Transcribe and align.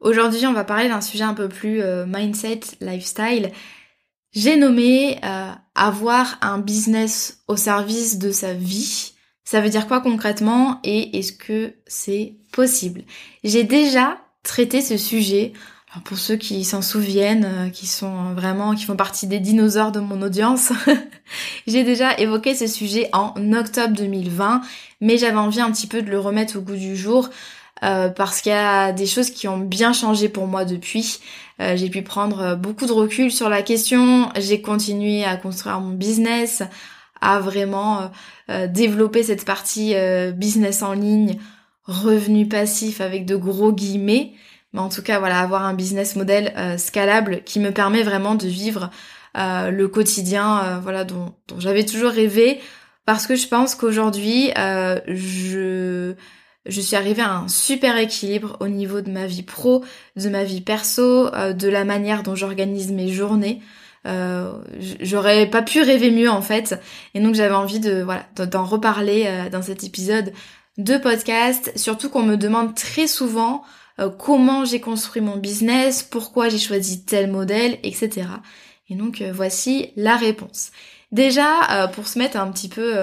Aujourd'hui, 0.00 0.46
on 0.46 0.54
va 0.54 0.64
parler 0.64 0.88
d'un 0.88 1.02
sujet 1.02 1.24
un 1.24 1.34
peu 1.34 1.48
plus 1.48 1.82
euh, 1.82 2.06
mindset, 2.06 2.60
lifestyle. 2.80 3.50
J'ai 4.32 4.56
nommé 4.56 5.18
euh, 5.22 5.50
avoir 5.74 6.38
un 6.40 6.58
business 6.58 7.42
au 7.48 7.56
service 7.56 8.18
de 8.18 8.30
sa 8.30 8.54
vie. 8.54 9.12
Ça 9.44 9.60
veut 9.60 9.68
dire 9.68 9.86
quoi 9.86 10.00
concrètement? 10.00 10.80
Et 10.84 11.18
est-ce 11.18 11.34
que 11.34 11.74
c'est 11.86 12.36
possible? 12.52 13.02
J'ai 13.44 13.64
déjà 13.64 14.18
traité 14.42 14.80
ce 14.80 14.96
sujet. 14.96 15.52
Alors 15.92 16.04
pour 16.04 16.16
ceux 16.16 16.36
qui 16.36 16.64
s'en 16.64 16.80
souviennent, 16.80 17.44
euh, 17.44 17.68
qui 17.68 17.86
sont 17.86 18.32
vraiment, 18.32 18.74
qui 18.74 18.86
font 18.86 18.96
partie 18.96 19.26
des 19.26 19.40
dinosaures 19.40 19.92
de 19.92 20.00
mon 20.00 20.22
audience, 20.22 20.72
j'ai 21.66 21.84
déjà 21.84 22.16
évoqué 22.18 22.54
ce 22.54 22.68
sujet 22.68 23.10
en 23.12 23.34
octobre 23.52 23.94
2020, 23.94 24.62
mais 25.02 25.18
j'avais 25.18 25.36
envie 25.36 25.60
un 25.60 25.70
petit 25.70 25.88
peu 25.88 26.00
de 26.00 26.10
le 26.10 26.18
remettre 26.18 26.56
au 26.56 26.62
goût 26.62 26.76
du 26.76 26.96
jour 26.96 27.28
euh, 27.82 28.08
parce 28.10 28.42
qu'il 28.42 28.52
y 28.52 28.54
a 28.54 28.92
des 28.92 29.06
choses 29.06 29.30
qui 29.30 29.48
ont 29.48 29.58
bien 29.58 29.92
changé 29.92 30.28
pour 30.28 30.46
moi 30.46 30.64
depuis. 30.64 31.20
Euh, 31.60 31.76
j'ai 31.76 31.88
pu 31.88 32.02
prendre 32.02 32.54
beaucoup 32.54 32.86
de 32.86 32.92
recul 32.92 33.32
sur 33.32 33.48
la 33.48 33.62
question, 33.62 34.30
j'ai 34.36 34.60
continué 34.60 35.24
à 35.24 35.36
construire 35.36 35.80
mon 35.80 35.94
business, 35.94 36.62
à 37.20 37.38
vraiment 37.38 38.10
euh, 38.50 38.66
développer 38.66 39.22
cette 39.22 39.44
partie 39.44 39.94
business 40.34 40.82
en 40.82 40.92
ligne, 40.92 41.38
revenu 41.84 42.46
passif 42.48 43.00
avec 43.00 43.24
de 43.24 43.36
gros 43.36 43.72
guillemets, 43.72 44.32
mais 44.72 44.80
en 44.80 44.88
tout 44.88 45.02
cas 45.02 45.18
voilà, 45.18 45.40
avoir 45.40 45.64
un 45.64 45.74
business 45.74 46.16
model 46.16 46.52
scalable 46.78 47.42
qui 47.44 47.60
me 47.60 47.72
permet 47.72 48.02
vraiment 48.02 48.34
de 48.34 48.46
vivre 48.46 48.90
le 49.34 49.86
quotidien 49.86 50.80
voilà 50.80 51.04
dont, 51.04 51.34
dont 51.48 51.60
j'avais 51.60 51.84
toujours 51.84 52.10
rêvé. 52.10 52.60
Parce 53.06 53.26
que 53.26 53.34
je 53.34 53.48
pense 53.48 53.74
qu'aujourd'hui 53.74 54.50
je 54.56 56.14
je 56.70 56.80
suis 56.80 56.96
arrivée 56.96 57.22
à 57.22 57.32
un 57.32 57.48
super 57.48 57.96
équilibre 57.96 58.56
au 58.60 58.68
niveau 58.68 59.00
de 59.00 59.10
ma 59.10 59.26
vie 59.26 59.42
pro, 59.42 59.84
de 60.16 60.28
ma 60.28 60.44
vie 60.44 60.60
perso, 60.60 61.34
euh, 61.34 61.52
de 61.52 61.68
la 61.68 61.84
manière 61.84 62.22
dont 62.22 62.34
j'organise 62.34 62.92
mes 62.92 63.08
journées. 63.08 63.60
Euh, 64.06 64.52
j'aurais 65.00 65.46
pas 65.46 65.60
pu 65.60 65.82
rêver 65.82 66.10
mieux 66.10 66.30
en 66.30 66.40
fait, 66.40 66.80
et 67.12 67.20
donc 67.20 67.34
j'avais 67.34 67.54
envie 67.54 67.80
de 67.80 68.00
voilà 68.00 68.24
d'en 68.36 68.64
reparler 68.64 69.24
euh, 69.26 69.50
dans 69.50 69.60
cet 69.60 69.84
épisode 69.84 70.32
de 70.78 70.96
podcast. 70.96 71.72
Surtout 71.76 72.08
qu'on 72.08 72.22
me 72.22 72.36
demande 72.36 72.74
très 72.74 73.06
souvent 73.06 73.62
comment 74.18 74.64
j'ai 74.64 74.80
construit 74.80 75.20
mon 75.20 75.36
business, 75.36 76.02
pourquoi 76.02 76.48
j'ai 76.48 76.56
choisi 76.56 77.04
tel 77.04 77.30
modèle, 77.30 77.78
etc. 77.82 78.28
Et 78.88 78.94
donc 78.94 79.22
voici 79.34 79.90
la 79.94 80.16
réponse. 80.16 80.70
Déjà, 81.12 81.90
pour 81.92 82.08
se 82.08 82.18
mettre 82.18 82.38
un 82.38 82.50
petit 82.50 82.70
peu 82.70 82.94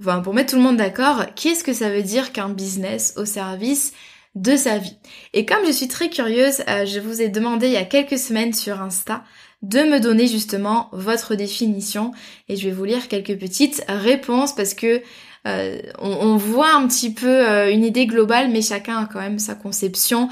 enfin 0.00 0.20
pour 0.20 0.34
mettre 0.34 0.50
tout 0.50 0.56
le 0.56 0.62
monde 0.62 0.76
d'accord, 0.76 1.26
qu'est-ce 1.34 1.64
que 1.64 1.72
ça 1.72 1.90
veut 1.90 2.02
dire 2.02 2.32
qu'un 2.32 2.48
business 2.48 3.14
au 3.16 3.24
service 3.24 3.92
de 4.34 4.56
sa 4.56 4.78
vie? 4.78 4.96
Et 5.34 5.44
comme 5.44 5.66
je 5.66 5.72
suis 5.72 5.88
très 5.88 6.08
curieuse, 6.08 6.62
euh, 6.68 6.86
je 6.86 7.00
vous 7.00 7.20
ai 7.20 7.28
demandé 7.28 7.66
il 7.66 7.72
y 7.72 7.76
a 7.76 7.84
quelques 7.84 8.18
semaines 8.18 8.52
sur 8.52 8.80
Insta 8.80 9.24
de 9.62 9.80
me 9.80 10.00
donner 10.00 10.26
justement 10.26 10.88
votre 10.92 11.34
définition 11.34 12.12
et 12.48 12.56
je 12.56 12.66
vais 12.66 12.74
vous 12.74 12.84
lire 12.84 13.08
quelques 13.08 13.38
petites 13.38 13.84
réponses 13.88 14.54
parce 14.54 14.72
que 14.72 15.02
euh, 15.46 15.80
on, 15.98 16.36
voit 16.36 16.74
un 16.74 16.86
petit 16.86 17.12
peu 17.12 17.48
euh, 17.48 17.72
une 17.72 17.84
idée 17.84 18.06
globale 18.06 18.50
mais 18.50 18.62
chacun 18.62 18.98
a 18.98 19.06
quand 19.06 19.20
même 19.20 19.38
sa 19.38 19.54
conception 19.54 20.28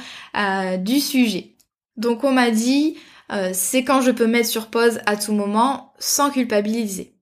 du 0.79 1.01
sujet. 1.01 1.57
Donc 1.97 2.25
on 2.25 2.33
m'a 2.33 2.51
dit 2.51 2.97
c'est 3.53 3.85
quand 3.85 4.01
je 4.01 4.11
peux 4.11 4.27
mettre 4.27 4.49
sur 4.49 4.69
pause 4.69 5.01
à 5.05 5.17
tout 5.17 5.33
moment 5.33 5.93
sans 5.99 6.31
culpabiliser. 6.31 7.18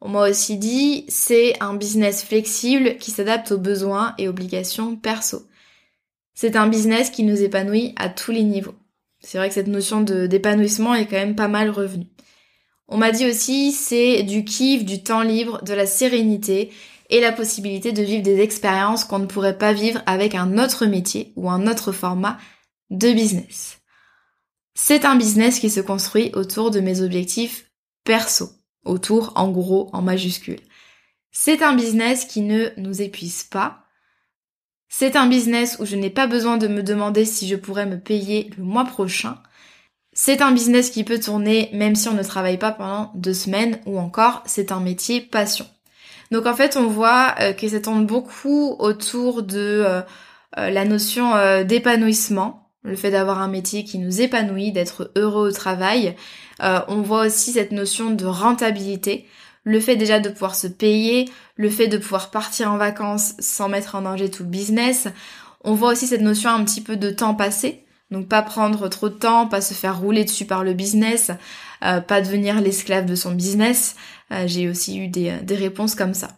On 0.00 0.08
m'a 0.08 0.28
aussi 0.28 0.56
dit 0.56 1.04
c'est 1.08 1.54
un 1.60 1.74
business 1.74 2.22
flexible 2.22 2.96
qui 2.98 3.10
s'adapte 3.10 3.52
aux 3.52 3.58
besoins 3.58 4.14
et 4.16 4.28
obligations 4.28 4.96
perso. 4.96 5.46
C'est 6.34 6.56
un 6.56 6.68
business 6.68 7.10
qui 7.10 7.22
nous 7.22 7.42
épanouit 7.42 7.92
à 7.96 8.08
tous 8.08 8.32
les 8.32 8.44
niveaux. 8.44 8.74
C'est 9.20 9.36
vrai 9.36 9.48
que 9.48 9.54
cette 9.54 9.66
notion 9.66 10.00
d'épanouissement 10.00 10.94
est 10.94 11.06
quand 11.06 11.16
même 11.16 11.36
pas 11.36 11.48
mal 11.48 11.68
revenue. 11.68 12.06
On 12.88 12.96
m'a 12.96 13.12
dit 13.12 13.26
aussi 13.26 13.72
c'est 13.72 14.22
du 14.22 14.44
kiff, 14.44 14.84
du 14.86 15.02
temps 15.02 15.22
libre, 15.22 15.62
de 15.62 15.74
la 15.74 15.86
sérénité 15.86 16.72
et 17.10 17.20
la 17.20 17.32
possibilité 17.32 17.92
de 17.92 18.02
vivre 18.02 18.22
des 18.22 18.40
expériences 18.40 19.04
qu'on 19.04 19.18
ne 19.18 19.26
pourrait 19.26 19.58
pas 19.58 19.74
vivre 19.74 20.00
avec 20.06 20.34
un 20.34 20.58
autre 20.58 20.86
métier 20.86 21.32
ou 21.36 21.50
un 21.50 21.66
autre 21.66 21.92
format 21.92 22.38
de 22.88 23.12
business. 23.12 23.80
C'est 24.74 25.04
un 25.04 25.16
business 25.16 25.58
qui 25.58 25.68
se 25.68 25.80
construit 25.80 26.30
autour 26.34 26.70
de 26.70 26.80
mes 26.80 27.02
objectifs 27.02 27.70
perso 28.04 28.48
autour 28.84 29.32
en 29.36 29.50
gros 29.50 29.90
en 29.92 30.02
majuscule. 30.02 30.60
C'est 31.32 31.62
un 31.62 31.74
business 31.74 32.24
qui 32.24 32.40
ne 32.40 32.70
nous 32.76 33.02
épuise 33.02 33.44
pas. 33.44 33.84
C'est 34.88 35.14
un 35.14 35.26
business 35.26 35.76
où 35.78 35.86
je 35.86 35.96
n'ai 35.96 36.10
pas 36.10 36.26
besoin 36.26 36.56
de 36.56 36.66
me 36.66 36.82
demander 36.82 37.24
si 37.24 37.46
je 37.46 37.54
pourrais 37.54 37.86
me 37.86 38.00
payer 38.00 38.50
le 38.56 38.64
mois 38.64 38.84
prochain. 38.84 39.38
C'est 40.12 40.42
un 40.42 40.50
business 40.50 40.90
qui 40.90 41.04
peut 41.04 41.20
tourner 41.20 41.70
même 41.72 41.94
si 41.94 42.08
on 42.08 42.14
ne 42.14 42.22
travaille 42.22 42.58
pas 42.58 42.72
pendant 42.72 43.12
deux 43.14 43.34
semaines 43.34 43.80
ou 43.86 43.98
encore 43.98 44.42
c'est 44.46 44.72
un 44.72 44.80
métier 44.80 45.20
passion. 45.20 45.66
Donc 46.30 46.46
en 46.46 46.54
fait 46.54 46.76
on 46.76 46.88
voit 46.88 47.34
euh, 47.40 47.52
que 47.52 47.68
ça 47.68 47.80
tourne 47.80 48.06
beaucoup 48.06 48.76
autour 48.78 49.42
de 49.42 49.84
euh, 49.86 50.02
euh, 50.58 50.70
la 50.70 50.84
notion 50.84 51.32
d'épanouissement, 51.64 52.69
le 52.82 52.96
fait 52.96 53.10
d'avoir 53.10 53.40
un 53.40 53.48
métier 53.48 53.84
qui 53.84 53.98
nous 53.98 54.20
épanouit, 54.20 54.72
d'être 54.72 55.10
heureux 55.16 55.48
au 55.48 55.52
travail. 55.52 56.16
Euh, 56.62 56.80
on 56.88 57.02
voit 57.02 57.26
aussi 57.26 57.52
cette 57.52 57.72
notion 57.72 58.10
de 58.10 58.24
rentabilité, 58.24 59.26
le 59.64 59.80
fait 59.80 59.96
déjà 59.96 60.20
de 60.20 60.30
pouvoir 60.30 60.54
se 60.54 60.66
payer, 60.66 61.28
le 61.56 61.68
fait 61.68 61.88
de 61.88 61.98
pouvoir 61.98 62.30
partir 62.30 62.72
en 62.72 62.78
vacances 62.78 63.34
sans 63.38 63.68
mettre 63.68 63.94
en 63.94 64.02
danger 64.02 64.30
tout 64.30 64.44
le 64.44 64.48
business. 64.48 65.08
On 65.62 65.74
voit 65.74 65.92
aussi 65.92 66.06
cette 66.06 66.22
notion 66.22 66.50
un 66.50 66.64
petit 66.64 66.80
peu 66.80 66.96
de 66.96 67.10
temps 67.10 67.34
passé, 67.34 67.84
donc 68.10 68.28
pas 68.28 68.40
prendre 68.40 68.88
trop 68.88 69.10
de 69.10 69.14
temps, 69.14 69.46
pas 69.46 69.60
se 69.60 69.74
faire 69.74 69.98
rouler 69.98 70.24
dessus 70.24 70.46
par 70.46 70.64
le 70.64 70.72
business, 70.72 71.30
euh, 71.84 72.00
pas 72.00 72.22
devenir 72.22 72.60
l'esclave 72.62 73.04
de 73.04 73.14
son 73.14 73.32
business. 73.32 73.96
Euh, 74.32 74.44
j'ai 74.46 74.70
aussi 74.70 74.98
eu 74.98 75.08
des, 75.08 75.32
des, 75.42 75.56
réponses 75.56 75.94
comme 75.94 76.14
ça. 76.14 76.28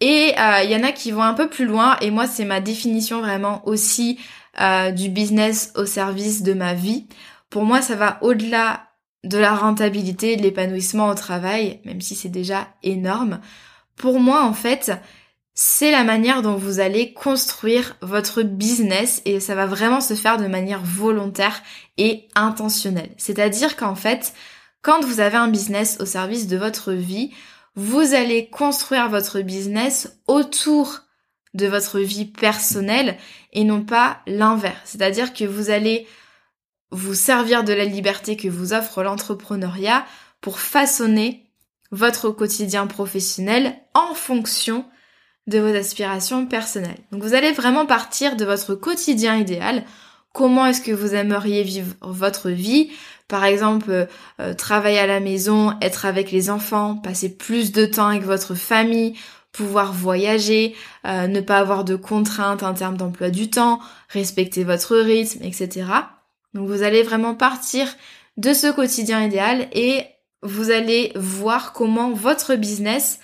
Et 0.00 0.32
il 0.36 0.70
y 0.70 0.76
en 0.76 0.84
a 0.84 0.92
qui 0.92 1.10
vont 1.10 1.24
un 1.24 1.34
peu 1.34 1.48
plus 1.48 1.64
loin, 1.64 1.96
et 2.00 2.12
moi 2.12 2.28
c'est 2.28 2.44
ma 2.44 2.60
définition 2.60 3.20
vraiment 3.20 3.66
aussi 3.66 4.16
euh, 4.60 4.90
du 4.90 5.08
business 5.08 5.72
au 5.76 5.86
service 5.86 6.42
de 6.42 6.52
ma 6.52 6.74
vie. 6.74 7.06
Pour 7.50 7.64
moi, 7.64 7.82
ça 7.82 7.94
va 7.94 8.18
au-delà 8.22 8.88
de 9.24 9.38
la 9.38 9.54
rentabilité, 9.54 10.36
de 10.36 10.42
l'épanouissement 10.42 11.08
au 11.08 11.14
travail, 11.14 11.80
même 11.84 12.00
si 12.00 12.14
c'est 12.14 12.28
déjà 12.28 12.68
énorme. 12.82 13.40
Pour 13.96 14.20
moi, 14.20 14.44
en 14.44 14.52
fait, 14.52 14.92
c'est 15.54 15.90
la 15.90 16.04
manière 16.04 16.42
dont 16.42 16.54
vous 16.54 16.78
allez 16.78 17.12
construire 17.12 17.96
votre 18.00 18.42
business 18.42 19.22
et 19.24 19.40
ça 19.40 19.56
va 19.56 19.66
vraiment 19.66 20.00
se 20.00 20.14
faire 20.14 20.36
de 20.36 20.46
manière 20.46 20.82
volontaire 20.84 21.62
et 21.96 22.28
intentionnelle. 22.36 23.10
C'est-à-dire 23.16 23.76
qu'en 23.76 23.96
fait, 23.96 24.34
quand 24.82 25.04
vous 25.04 25.18
avez 25.18 25.36
un 25.36 25.48
business 25.48 25.98
au 26.00 26.06
service 26.06 26.46
de 26.46 26.56
votre 26.56 26.92
vie, 26.92 27.32
vous 27.74 28.14
allez 28.14 28.48
construire 28.48 29.08
votre 29.08 29.40
business 29.40 30.16
autour 30.28 31.00
de 31.54 31.66
votre 31.66 31.98
vie 31.98 32.26
personnelle 32.26 33.16
et 33.52 33.64
non 33.64 33.82
pas 33.82 34.20
l'inverse. 34.26 34.78
C'est-à-dire 34.84 35.32
que 35.32 35.44
vous 35.44 35.70
allez 35.70 36.06
vous 36.90 37.14
servir 37.14 37.64
de 37.64 37.72
la 37.72 37.84
liberté 37.84 38.36
que 38.36 38.48
vous 38.48 38.72
offre 38.72 39.02
l'entrepreneuriat 39.02 40.04
pour 40.40 40.58
façonner 40.58 41.44
votre 41.90 42.30
quotidien 42.30 42.86
professionnel 42.86 43.74
en 43.94 44.14
fonction 44.14 44.84
de 45.46 45.58
vos 45.58 45.74
aspirations 45.74 46.46
personnelles. 46.46 46.98
Donc 47.10 47.22
vous 47.22 47.34
allez 47.34 47.52
vraiment 47.52 47.86
partir 47.86 48.36
de 48.36 48.44
votre 48.44 48.74
quotidien 48.74 49.36
idéal. 49.36 49.84
Comment 50.34 50.66
est-ce 50.66 50.82
que 50.82 50.92
vous 50.92 51.14
aimeriez 51.14 51.62
vivre 51.62 51.94
votre 52.02 52.50
vie? 52.50 52.90
Par 53.28 53.44
exemple, 53.44 54.06
euh, 54.40 54.54
travailler 54.54 54.98
à 54.98 55.06
la 55.06 55.20
maison, 55.20 55.74
être 55.80 56.04
avec 56.04 56.30
les 56.30 56.50
enfants, 56.50 56.96
passer 56.96 57.34
plus 57.34 57.72
de 57.72 57.86
temps 57.86 58.08
avec 58.08 58.22
votre 58.22 58.54
famille, 58.54 59.14
pouvoir 59.58 59.92
voyager, 59.92 60.76
euh, 61.04 61.26
ne 61.26 61.40
pas 61.40 61.58
avoir 61.58 61.82
de 61.82 61.96
contraintes 61.96 62.62
en 62.62 62.74
termes 62.74 62.96
d'emploi 62.96 63.28
du 63.28 63.50
temps, 63.50 63.80
respecter 64.08 64.62
votre 64.62 64.96
rythme, 64.96 65.42
etc. 65.42 65.86
Donc 66.54 66.68
vous 66.68 66.84
allez 66.84 67.02
vraiment 67.02 67.34
partir 67.34 67.88
de 68.36 68.52
ce 68.52 68.70
quotidien 68.70 69.20
idéal 69.24 69.66
et 69.72 70.06
vous 70.44 70.70
allez 70.70 71.10
voir 71.16 71.72
comment 71.72 72.12
votre 72.12 72.54
business 72.54 73.18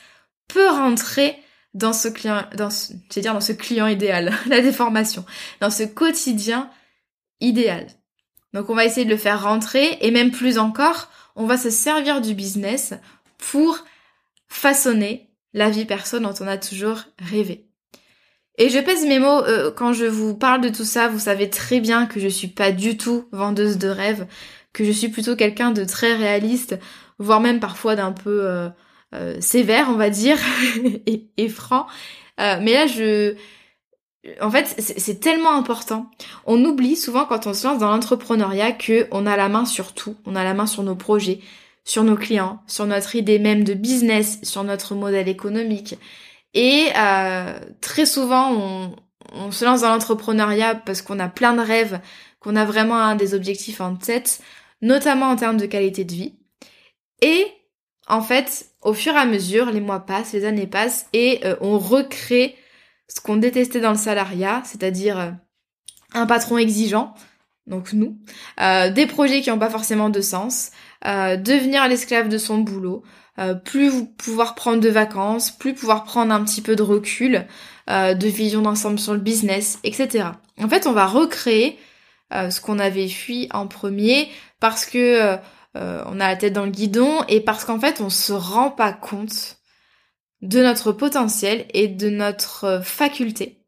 peut 0.49 0.69
rentrer 0.69 1.39
dans 1.73 1.93
ce 1.93 2.09
client, 2.09 2.43
dans 2.57 2.71
ce, 2.71 2.95
dire 3.17 3.33
dans 3.33 3.41
ce 3.41 3.53
client 3.53 3.87
idéal, 3.87 4.35
la 4.47 4.61
déformation, 4.61 5.25
dans 5.61 5.71
ce 5.71 5.85
quotidien 5.85 6.69
idéal. 7.41 7.87
Donc 8.55 8.71
on 8.71 8.75
va 8.75 8.85
essayer 8.85 9.05
de 9.05 9.11
le 9.11 9.17
faire 9.17 9.45
rentrer 9.45 9.99
et 10.01 10.11
même 10.11 10.33
plus 10.33 10.59
encore, 10.59 11.09
on 11.37 11.47
va 11.47 11.59
se 11.59 11.71
servir 11.71 12.21
du 12.21 12.35
business 12.35 12.93
pour 13.39 13.85
façonner 14.49 15.31
la 15.55 15.71
vie 15.71 15.87
personne 15.87 16.25
dont 16.25 16.35
on 16.41 16.47
a 16.47 16.59
toujours 16.59 16.99
rêvé. 17.19 17.67
Et 18.59 18.69
je 18.69 18.79
pèse 18.79 19.07
mes 19.07 19.19
mots 19.19 19.43
euh, 19.45 19.73
quand 19.73 19.93
je 19.93 20.05
vous 20.05 20.35
parle 20.37 20.61
de 20.61 20.69
tout 20.69 20.85
ça, 20.85 21.09
vous 21.09 21.19
savez 21.19 21.51
très 21.51 21.81
bien 21.81 22.07
que 22.07 22.21
je 22.21 22.29
suis 22.29 22.49
pas 22.49 22.71
du 22.71 22.97
tout 22.97 23.29
vendeuse 23.33 23.79
de 23.79 23.89
rêves, 23.89 24.27
que 24.73 24.85
je 24.85 24.93
suis 24.93 25.09
plutôt 25.09 25.35
quelqu'un 25.37 25.71
de 25.71 25.85
très 25.85 26.15
réaliste, 26.15 26.79
voire 27.19 27.41
même 27.41 27.61
parfois 27.61 27.97
d'un 27.97 28.13
peu 28.13 28.45
euh, 28.45 28.69
euh, 29.15 29.41
sévère, 29.41 29.89
on 29.91 29.95
va 29.95 30.11
dire, 30.11 30.37
et, 31.37 31.49
franc. 31.49 31.87
Euh, 32.41 32.59
mais 32.61 32.75
là, 32.75 32.87
je... 32.87 33.35
En 34.41 34.51
fait, 34.51 34.75
c'est 34.79 35.21
tellement 35.21 35.55
important. 35.55 36.11
On 36.47 36.65
oublie 36.65 36.97
souvent 36.97 37.27
quand 37.27 37.47
on 37.47 37.53
se 37.53 37.67
lance 37.67 37.79
dans 37.79 37.91
l'entrepreneuriat 37.91 38.73
que 38.73 39.07
on 39.11 39.27
a 39.27 39.37
la 39.37 39.51
main 39.51 39.67
sur 39.67 39.93
tout. 39.93 40.17
On 40.25 40.35
a 40.35 40.43
la 40.43 40.55
main 40.55 40.67
sur 40.67 40.83
nos 40.83 40.95
projets, 40.95 41.41
sur 41.85 42.03
nos 42.03 42.17
clients, 42.17 42.63
sur 42.67 42.87
notre 42.87 43.15
idée 43.15 43.39
même 43.39 43.65
de 43.65 43.75
business, 43.75 44.39
sur 44.43 44.65
notre 44.65 44.95
modèle 44.95 45.29
économique. 45.29 45.97
Et 46.55 46.89
euh, 46.97 47.59
très 47.81 48.07
souvent, 48.07 48.53
on, 49.33 49.51
se 49.51 49.65
lance 49.65 49.81
dans 49.81 49.91
l'entrepreneuriat 49.91 50.77
parce 50.77 51.03
qu'on 51.03 51.19
a 51.19 51.29
plein 51.29 51.55
de 51.55 51.61
rêves, 51.61 52.01
qu'on 52.41 52.57
a 52.57 52.65
vraiment 52.65 53.15
des 53.17 53.35
objectifs 53.35 53.81
en 53.81 53.97
tête, 53.97 54.41
notamment 54.81 55.27
en 55.27 55.37
termes 55.37 55.57
de 55.57 55.67
qualité 55.67 56.05
de 56.05 56.13
vie. 56.13 56.35
Et 57.21 57.47
en 58.07 58.23
fait, 58.23 58.67
au 58.81 58.95
fur 58.95 59.15
et 59.15 59.19
à 59.19 59.27
mesure, 59.27 59.71
les 59.71 59.81
mois 59.81 60.01
passent, 60.01 60.33
les 60.33 60.45
années 60.45 60.67
passent 60.67 61.09
et 61.13 61.41
euh, 61.45 61.57
on 61.61 61.79
recrée 61.79 62.57
ce 63.09 63.21
qu'on 63.21 63.37
détestait 63.37 63.81
dans 63.81 63.91
le 63.91 63.99
salariat, 63.99 64.63
c'est-à-dire 64.65 65.19
euh, 65.19 65.31
un 66.13 66.27
patron 66.27 66.59
exigeant, 66.59 67.15
donc 67.67 67.93
nous, 67.95 68.19
des 68.59 69.07
projets 69.07 69.41
qui 69.41 69.49
n'ont 69.49 69.59
pas 69.59 69.71
forcément 69.71 70.11
de 70.11 70.21
sens, 70.21 70.71
devenir 71.05 71.87
l'esclave 71.89 72.29
de 72.29 72.39
son 72.39 72.59
boulot, 72.59 73.03
plus 73.65 74.07
pouvoir 74.17 74.55
prendre 74.55 74.81
de 74.81 74.89
vacances, 74.89 75.51
plus 75.51 75.75
pouvoir 75.75 76.05
prendre 76.05 76.33
un 76.33 76.43
petit 76.45 76.63
peu 76.63 76.77
de 76.77 76.83
recul, 76.83 77.47
de 77.89 78.27
vision 78.27 78.63
d'ensemble 78.63 78.99
sur 78.99 79.13
le 79.13 79.21
business, 79.21 79.79
etc. 79.85 80.29
En 80.61 80.69
fait, 80.69 80.87
on 80.87 80.93
va 80.93 81.07
recréer 81.07 81.79
ce 82.33 82.61
qu'on 82.61 82.79
avait 82.79 83.09
fui 83.09 83.49
en 83.53 83.67
premier 83.67 84.29
parce 84.61 84.87
que 84.87 85.39
euh, 85.77 86.03
on 86.07 86.21
a 86.21 86.29
la 86.29 86.37
tête 86.37 86.53
dans 86.53 86.65
le 86.65 86.71
guidon 86.71 87.25
et 87.29 87.41
parce 87.41 87.65
qu'en 87.65 87.81
fait 87.81 88.01
on 88.01 88.11
se 88.11 88.33
rend 88.33 88.71
pas 88.71 88.93
compte 88.93 89.59
de 90.41 90.63
notre 90.63 90.93
potentiel 90.93 91.67
et 91.73 91.89
de 91.89 92.11
notre 92.11 92.81
faculté 92.85 93.61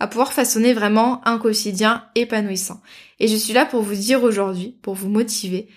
à 0.00 0.06
pouvoir 0.06 0.32
façonner 0.32 0.74
vraiment 0.74 1.26
un 1.26 1.38
quotidien 1.38 2.04
épanouissant. 2.14 2.80
Et 3.18 3.26
je 3.28 3.34
suis 3.34 3.52
là 3.52 3.66
pour 3.66 3.82
vous 3.82 3.94
dire 3.94 4.22
aujourd'hui, 4.22 4.78
pour 4.82 4.94
vous 4.94 5.08
motiver, 5.08 5.68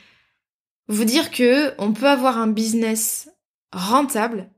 vous 0.91 1.05
dire 1.05 1.31
que 1.31 1.73
on 1.77 1.93
peut 1.93 2.09
avoir 2.09 2.37
un 2.37 2.47
business 2.47 3.29
rentable, 3.71 4.49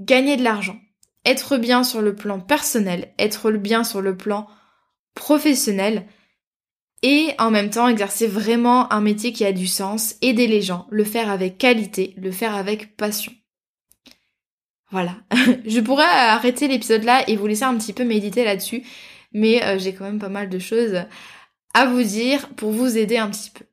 gagner 0.00 0.38
de 0.38 0.42
l'argent, 0.42 0.78
être 1.26 1.58
bien 1.58 1.84
sur 1.84 2.00
le 2.00 2.14
plan 2.14 2.40
personnel, 2.40 3.12
être 3.18 3.50
bien 3.50 3.84
sur 3.84 4.00
le 4.00 4.16
plan 4.16 4.46
professionnel 5.14 6.06
et 7.02 7.34
en 7.38 7.50
même 7.50 7.68
temps 7.68 7.86
exercer 7.88 8.26
vraiment 8.26 8.90
un 8.90 9.02
métier 9.02 9.34
qui 9.34 9.44
a 9.44 9.52
du 9.52 9.66
sens, 9.66 10.16
aider 10.22 10.46
les 10.46 10.62
gens, 10.62 10.86
le 10.90 11.04
faire 11.04 11.30
avec 11.30 11.58
qualité, 11.58 12.14
le 12.16 12.32
faire 12.32 12.54
avec 12.54 12.96
passion. 12.96 13.32
Voilà. 14.90 15.16
je 15.66 15.80
pourrais 15.80 16.04
arrêter 16.04 16.66
l'épisode 16.66 17.04
là 17.04 17.28
et 17.28 17.36
vous 17.36 17.46
laisser 17.46 17.64
un 17.64 17.76
petit 17.76 17.92
peu 17.92 18.04
méditer 18.04 18.42
là-dessus, 18.42 18.84
mais 19.32 19.62
euh, 19.64 19.78
j'ai 19.78 19.92
quand 19.92 20.04
même 20.04 20.18
pas 20.18 20.30
mal 20.30 20.48
de 20.48 20.58
choses 20.58 21.04
à 21.74 21.84
vous 21.84 22.02
dire 22.02 22.48
pour 22.56 22.72
vous 22.72 22.96
aider 22.96 23.18
un 23.18 23.28
petit 23.28 23.50
peu. 23.50 23.65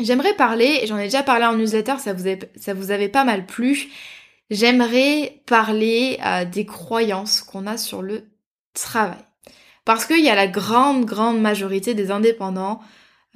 J'aimerais 0.00 0.34
parler, 0.34 0.84
j'en 0.86 0.98
ai 0.98 1.04
déjà 1.04 1.22
parlé 1.22 1.44
en 1.44 1.54
newsletter, 1.54 1.98
ça 1.98 2.12
vous, 2.12 2.24
ça 2.56 2.74
vous 2.74 2.90
avait 2.90 3.08
pas 3.08 3.24
mal 3.24 3.46
plu, 3.46 3.88
j'aimerais 4.50 5.42
parler 5.46 6.18
euh, 6.24 6.44
des 6.44 6.64
croyances 6.64 7.42
qu'on 7.42 7.66
a 7.66 7.76
sur 7.76 8.02
le 8.02 8.28
travail. 8.74 9.18
Parce 9.84 10.04
qu'il 10.04 10.24
y 10.24 10.28
a 10.28 10.36
la 10.36 10.46
grande, 10.46 11.04
grande 11.04 11.40
majorité 11.40 11.94
des 11.94 12.10
indépendants, 12.10 12.80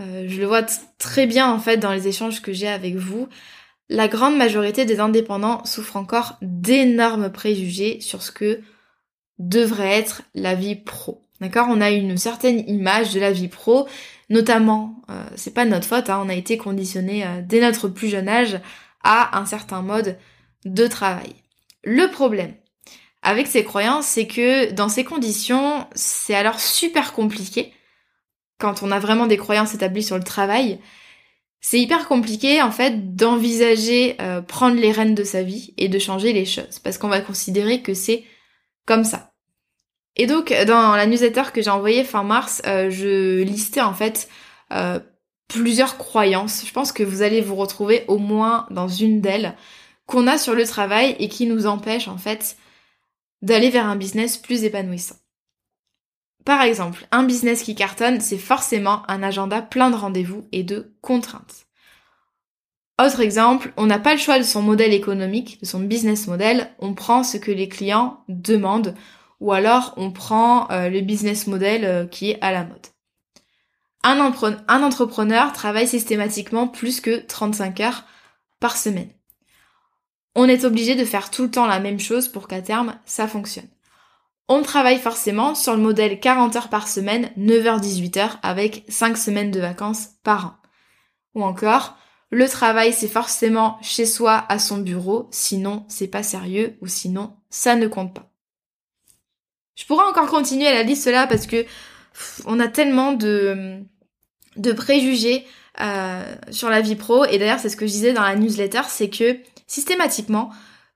euh, 0.00 0.26
je 0.28 0.40
le 0.40 0.46
vois 0.46 0.62
très 0.98 1.26
bien 1.26 1.50
en 1.50 1.58
fait 1.58 1.78
dans 1.78 1.92
les 1.92 2.06
échanges 2.06 2.42
que 2.42 2.52
j'ai 2.52 2.68
avec 2.68 2.94
vous, 2.94 3.28
la 3.88 4.08
grande 4.08 4.36
majorité 4.36 4.84
des 4.84 5.00
indépendants 5.00 5.64
souffrent 5.64 5.96
encore 5.96 6.38
d'énormes 6.42 7.30
préjugés 7.30 8.00
sur 8.00 8.22
ce 8.22 8.30
que 8.30 8.60
devrait 9.38 9.98
être 9.98 10.22
la 10.34 10.54
vie 10.54 10.76
pro. 10.76 11.21
D'accord? 11.42 11.66
On 11.68 11.80
a 11.80 11.90
une 11.90 12.16
certaine 12.18 12.60
image 12.68 13.12
de 13.12 13.18
la 13.18 13.32
vie 13.32 13.48
pro, 13.48 13.88
notamment, 14.30 15.02
euh, 15.10 15.24
c'est 15.34 15.52
pas 15.52 15.64
notre 15.64 15.88
faute, 15.88 16.08
hein, 16.08 16.22
on 16.24 16.28
a 16.28 16.34
été 16.34 16.56
conditionné 16.56 17.26
euh, 17.26 17.42
dès 17.42 17.60
notre 17.60 17.88
plus 17.88 18.06
jeune 18.06 18.28
âge 18.28 18.60
à 19.02 19.36
un 19.36 19.44
certain 19.44 19.82
mode 19.82 20.18
de 20.64 20.86
travail. 20.86 21.34
Le 21.82 22.06
problème, 22.12 22.54
avec 23.22 23.48
ces 23.48 23.64
croyances, 23.64 24.06
c'est 24.06 24.28
que 24.28 24.70
dans 24.70 24.88
ces 24.88 25.02
conditions, 25.02 25.84
c'est 25.96 26.36
alors 26.36 26.60
super 26.60 27.12
compliqué, 27.12 27.72
quand 28.60 28.84
on 28.84 28.92
a 28.92 29.00
vraiment 29.00 29.26
des 29.26 29.36
croyances 29.36 29.74
établies 29.74 30.04
sur 30.04 30.18
le 30.18 30.22
travail, 30.22 30.78
c'est 31.60 31.80
hyper 31.80 32.06
compliqué 32.06 32.62
en 32.62 32.70
fait 32.70 33.16
d'envisager 33.16 34.14
euh, 34.20 34.42
prendre 34.42 34.76
les 34.76 34.92
rênes 34.92 35.16
de 35.16 35.24
sa 35.24 35.42
vie 35.42 35.74
et 35.76 35.88
de 35.88 35.98
changer 35.98 36.32
les 36.32 36.46
choses, 36.46 36.78
parce 36.78 36.98
qu'on 36.98 37.08
va 37.08 37.20
considérer 37.20 37.82
que 37.82 37.94
c'est 37.94 38.22
comme 38.86 39.02
ça. 39.02 39.31
Et 40.16 40.26
donc 40.26 40.52
dans 40.66 40.94
la 40.94 41.06
newsletter 41.06 41.44
que 41.52 41.62
j'ai 41.62 41.70
envoyée 41.70 42.04
fin 42.04 42.22
mars, 42.22 42.62
euh, 42.66 42.90
je 42.90 43.42
listais 43.42 43.80
en 43.80 43.94
fait 43.94 44.28
euh, 44.72 45.00
plusieurs 45.48 45.96
croyances. 45.96 46.64
Je 46.66 46.72
pense 46.72 46.92
que 46.92 47.02
vous 47.02 47.22
allez 47.22 47.40
vous 47.40 47.56
retrouver 47.56 48.04
au 48.08 48.18
moins 48.18 48.66
dans 48.70 48.88
une 48.88 49.20
d'elles 49.20 49.56
qu'on 50.06 50.26
a 50.26 50.38
sur 50.38 50.54
le 50.54 50.66
travail 50.66 51.16
et 51.18 51.28
qui 51.28 51.46
nous 51.46 51.66
empêchent 51.66 52.08
en 52.08 52.18
fait 52.18 52.56
d'aller 53.40 53.70
vers 53.70 53.86
un 53.86 53.96
business 53.96 54.36
plus 54.36 54.64
épanouissant. 54.64 55.16
Par 56.44 56.62
exemple, 56.62 57.06
un 57.12 57.22
business 57.22 57.62
qui 57.62 57.74
cartonne, 57.74 58.20
c'est 58.20 58.38
forcément 58.38 59.02
un 59.08 59.22
agenda 59.22 59.62
plein 59.62 59.90
de 59.90 59.96
rendez-vous 59.96 60.48
et 60.52 60.64
de 60.64 60.92
contraintes. 61.00 61.66
Autre 63.00 63.20
exemple, 63.20 63.72
on 63.76 63.86
n'a 63.86 63.98
pas 63.98 64.12
le 64.12 64.20
choix 64.20 64.38
de 64.38 64.44
son 64.44 64.60
modèle 64.60 64.92
économique, 64.92 65.60
de 65.60 65.66
son 65.66 65.80
business 65.80 66.26
model, 66.26 66.70
on 66.78 66.94
prend 66.94 67.22
ce 67.22 67.36
que 67.36 67.50
les 67.50 67.68
clients 67.68 68.22
demandent 68.28 68.94
ou 69.42 69.52
alors 69.52 69.92
on 69.96 70.10
prend 70.10 70.70
euh, 70.70 70.88
le 70.88 71.02
business 71.02 71.46
model 71.46 71.84
euh, 71.84 72.06
qui 72.06 72.30
est 72.30 72.38
à 72.40 72.52
la 72.52 72.64
mode. 72.64 72.86
Un, 74.04 74.18
entrepreneur 74.82 75.52
travaille 75.52 75.86
systématiquement 75.86 76.66
plus 76.66 77.00
que 77.00 77.24
35 77.26 77.80
heures 77.80 78.04
par 78.58 78.76
semaine 78.76 79.10
on 80.34 80.48
est 80.48 80.64
obligé 80.64 80.94
de 80.94 81.04
faire 81.04 81.30
tout 81.30 81.42
le 81.42 81.50
temps 81.50 81.66
la 81.66 81.80
même 81.80 82.00
chose 82.00 82.28
pour 82.28 82.48
qu'à 82.48 82.62
terme, 82.62 82.98
ça 83.04 83.28
fonctionne. 83.28 83.68
On 84.48 84.62
travaille 84.62 84.98
forcément 84.98 85.54
sur 85.54 85.74
le 85.74 85.82
modèle 85.82 86.20
40 86.20 86.56
heures 86.56 86.68
par 86.68 86.88
semaine, 86.88 87.30
9h-18 87.38 88.10
h 88.12 88.30
avec 88.42 88.84
5 88.88 89.16
semaines 89.16 89.50
de 89.50 89.60
vacances 89.60 90.08
par 90.22 90.46
an. 90.46 90.54
Ou 91.34 91.44
encore, 91.44 91.96
le 92.30 92.48
travail 92.48 92.92
c'est 92.92 93.08
forcément 93.08 93.78
chez 93.82 94.06
soi 94.06 94.44
à 94.48 94.58
son 94.58 94.78
bureau, 94.78 95.28
sinon 95.30 95.84
c'est 95.88 96.08
pas 96.08 96.22
sérieux 96.22 96.76
ou 96.80 96.86
sinon 96.86 97.36
ça 97.50 97.76
ne 97.76 97.86
compte 97.86 98.14
pas. 98.14 98.31
Pourrais 99.86 100.06
encore 100.06 100.26
continuer 100.26 100.66
à 100.66 100.74
la 100.74 100.82
liste 100.82 101.06
là 101.06 101.26
parce 101.26 101.46
que 101.46 101.64
on 102.44 102.60
a 102.60 102.68
tellement 102.68 103.12
de, 103.12 103.80
de 104.56 104.72
préjugés 104.72 105.46
euh, 105.80 106.34
sur 106.50 106.68
la 106.68 106.80
vie 106.80 106.96
pro. 106.96 107.24
Et 107.24 107.38
d'ailleurs, 107.38 107.58
c'est 107.58 107.68
ce 107.68 107.76
que 107.76 107.86
je 107.86 107.92
disais 107.92 108.12
dans 108.12 108.22
la 108.22 108.36
newsletter, 108.36 108.82
c'est 108.88 109.08
que 109.08 109.38
systématiquement, 109.66 110.50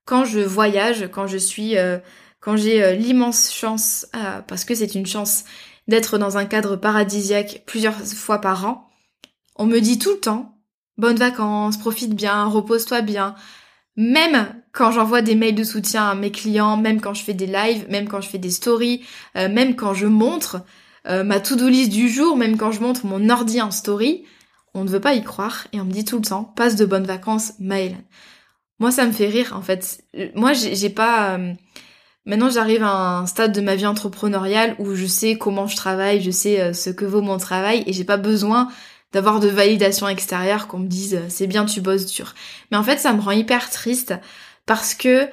quand 0.04 0.24
je 0.24 0.40
voyage, 0.40 1.08
quand 1.10 1.26
je 1.26 1.38
suis, 1.38 1.78
euh, 1.78 1.98
quand 2.40 2.56
j'ai 2.56 2.82
euh, 2.82 2.92
l'immense 2.92 3.52
chance, 3.52 4.06
parce 4.46 4.64
que 4.64 4.74
c'est 4.74 4.94
une 4.94 5.06
chance 5.06 5.44
d'être 5.88 6.18
dans 6.18 6.36
un 6.36 6.44
cadre 6.44 6.76
paradisiaque 6.76 7.62
plusieurs 7.66 7.94
fois 7.94 8.40
par 8.40 8.66
an, 8.66 8.90
on 9.56 9.66
me 9.66 9.80
dit 9.80 9.98
tout 9.98 10.10
le 10.10 10.20
temps, 10.20 10.58
bonnes 10.98 11.16
vacances, 11.16 11.78
profite 11.78 12.14
bien, 12.14 12.44
repose-toi 12.44 13.00
bien. 13.00 13.34
Même 13.96 14.54
quand 14.72 14.92
j'envoie 14.92 15.22
des 15.22 15.34
mails 15.34 15.54
de 15.54 15.64
soutien 15.64 16.10
à 16.10 16.14
mes 16.14 16.30
clients, 16.30 16.76
même 16.76 17.00
quand 17.00 17.14
je 17.14 17.22
fais 17.22 17.34
des 17.34 17.46
lives, 17.46 17.86
même 17.88 18.08
quand 18.08 18.20
je 18.20 18.28
fais 18.28 18.38
des 18.38 18.50
stories, 18.50 19.02
même 19.34 19.74
quand 19.74 19.94
je 19.94 20.06
montre 20.06 20.60
ma 21.06 21.40
to-do 21.40 21.66
list 21.68 21.90
du 21.90 22.10
jour, 22.10 22.36
même 22.36 22.58
quand 22.58 22.72
je 22.72 22.80
montre 22.80 23.06
mon 23.06 23.30
ordi 23.30 23.62
en 23.62 23.70
story, 23.70 24.24
on 24.76 24.84
ne 24.84 24.90
veut 24.90 25.00
pas 25.00 25.14
y 25.14 25.22
croire 25.22 25.66
et 25.72 25.80
on 25.80 25.84
me 25.84 25.92
dit 25.92 26.04
tout 26.04 26.16
le 26.16 26.24
temps 26.24 26.44
passe 26.44 26.76
de 26.76 26.84
bonnes 26.84 27.06
vacances 27.06 27.54
mail. 27.58 27.96
Moi 28.78 28.90
ça 28.90 29.06
me 29.06 29.12
fait 29.12 29.28
rire 29.28 29.54
en 29.56 29.62
fait. 29.62 30.04
Moi 30.34 30.52
j'ai 30.52 30.90
pas 30.90 31.38
euh, 31.38 31.54
maintenant 32.26 32.50
j'arrive 32.50 32.82
à 32.82 33.18
un 33.18 33.26
stade 33.26 33.52
de 33.52 33.62
ma 33.62 33.74
vie 33.74 33.86
entrepreneuriale 33.86 34.76
où 34.78 34.94
je 34.94 35.06
sais 35.06 35.38
comment 35.38 35.66
je 35.66 35.76
travaille, 35.76 36.20
je 36.20 36.30
sais 36.30 36.60
euh, 36.60 36.72
ce 36.74 36.90
que 36.90 37.06
vaut 37.06 37.22
mon 37.22 37.38
travail 37.38 37.84
et 37.86 37.92
j'ai 37.94 38.04
pas 38.04 38.18
besoin 38.18 38.68
d'avoir 39.16 39.40
de 39.40 39.48
validation 39.48 40.08
extérieure 40.08 40.68
qu'on 40.68 40.80
me 40.80 40.88
dise 40.88 41.14
euh, 41.14 41.26
c'est 41.28 41.46
bien 41.46 41.64
tu 41.64 41.80
bosses 41.80 42.04
dur. 42.04 42.34
Mais 42.70 42.76
en 42.76 42.82
fait 42.82 42.98
ça 42.98 43.14
me 43.14 43.20
rend 43.22 43.30
hyper 43.30 43.70
triste 43.70 44.14
parce 44.66 44.94
que 44.94 45.28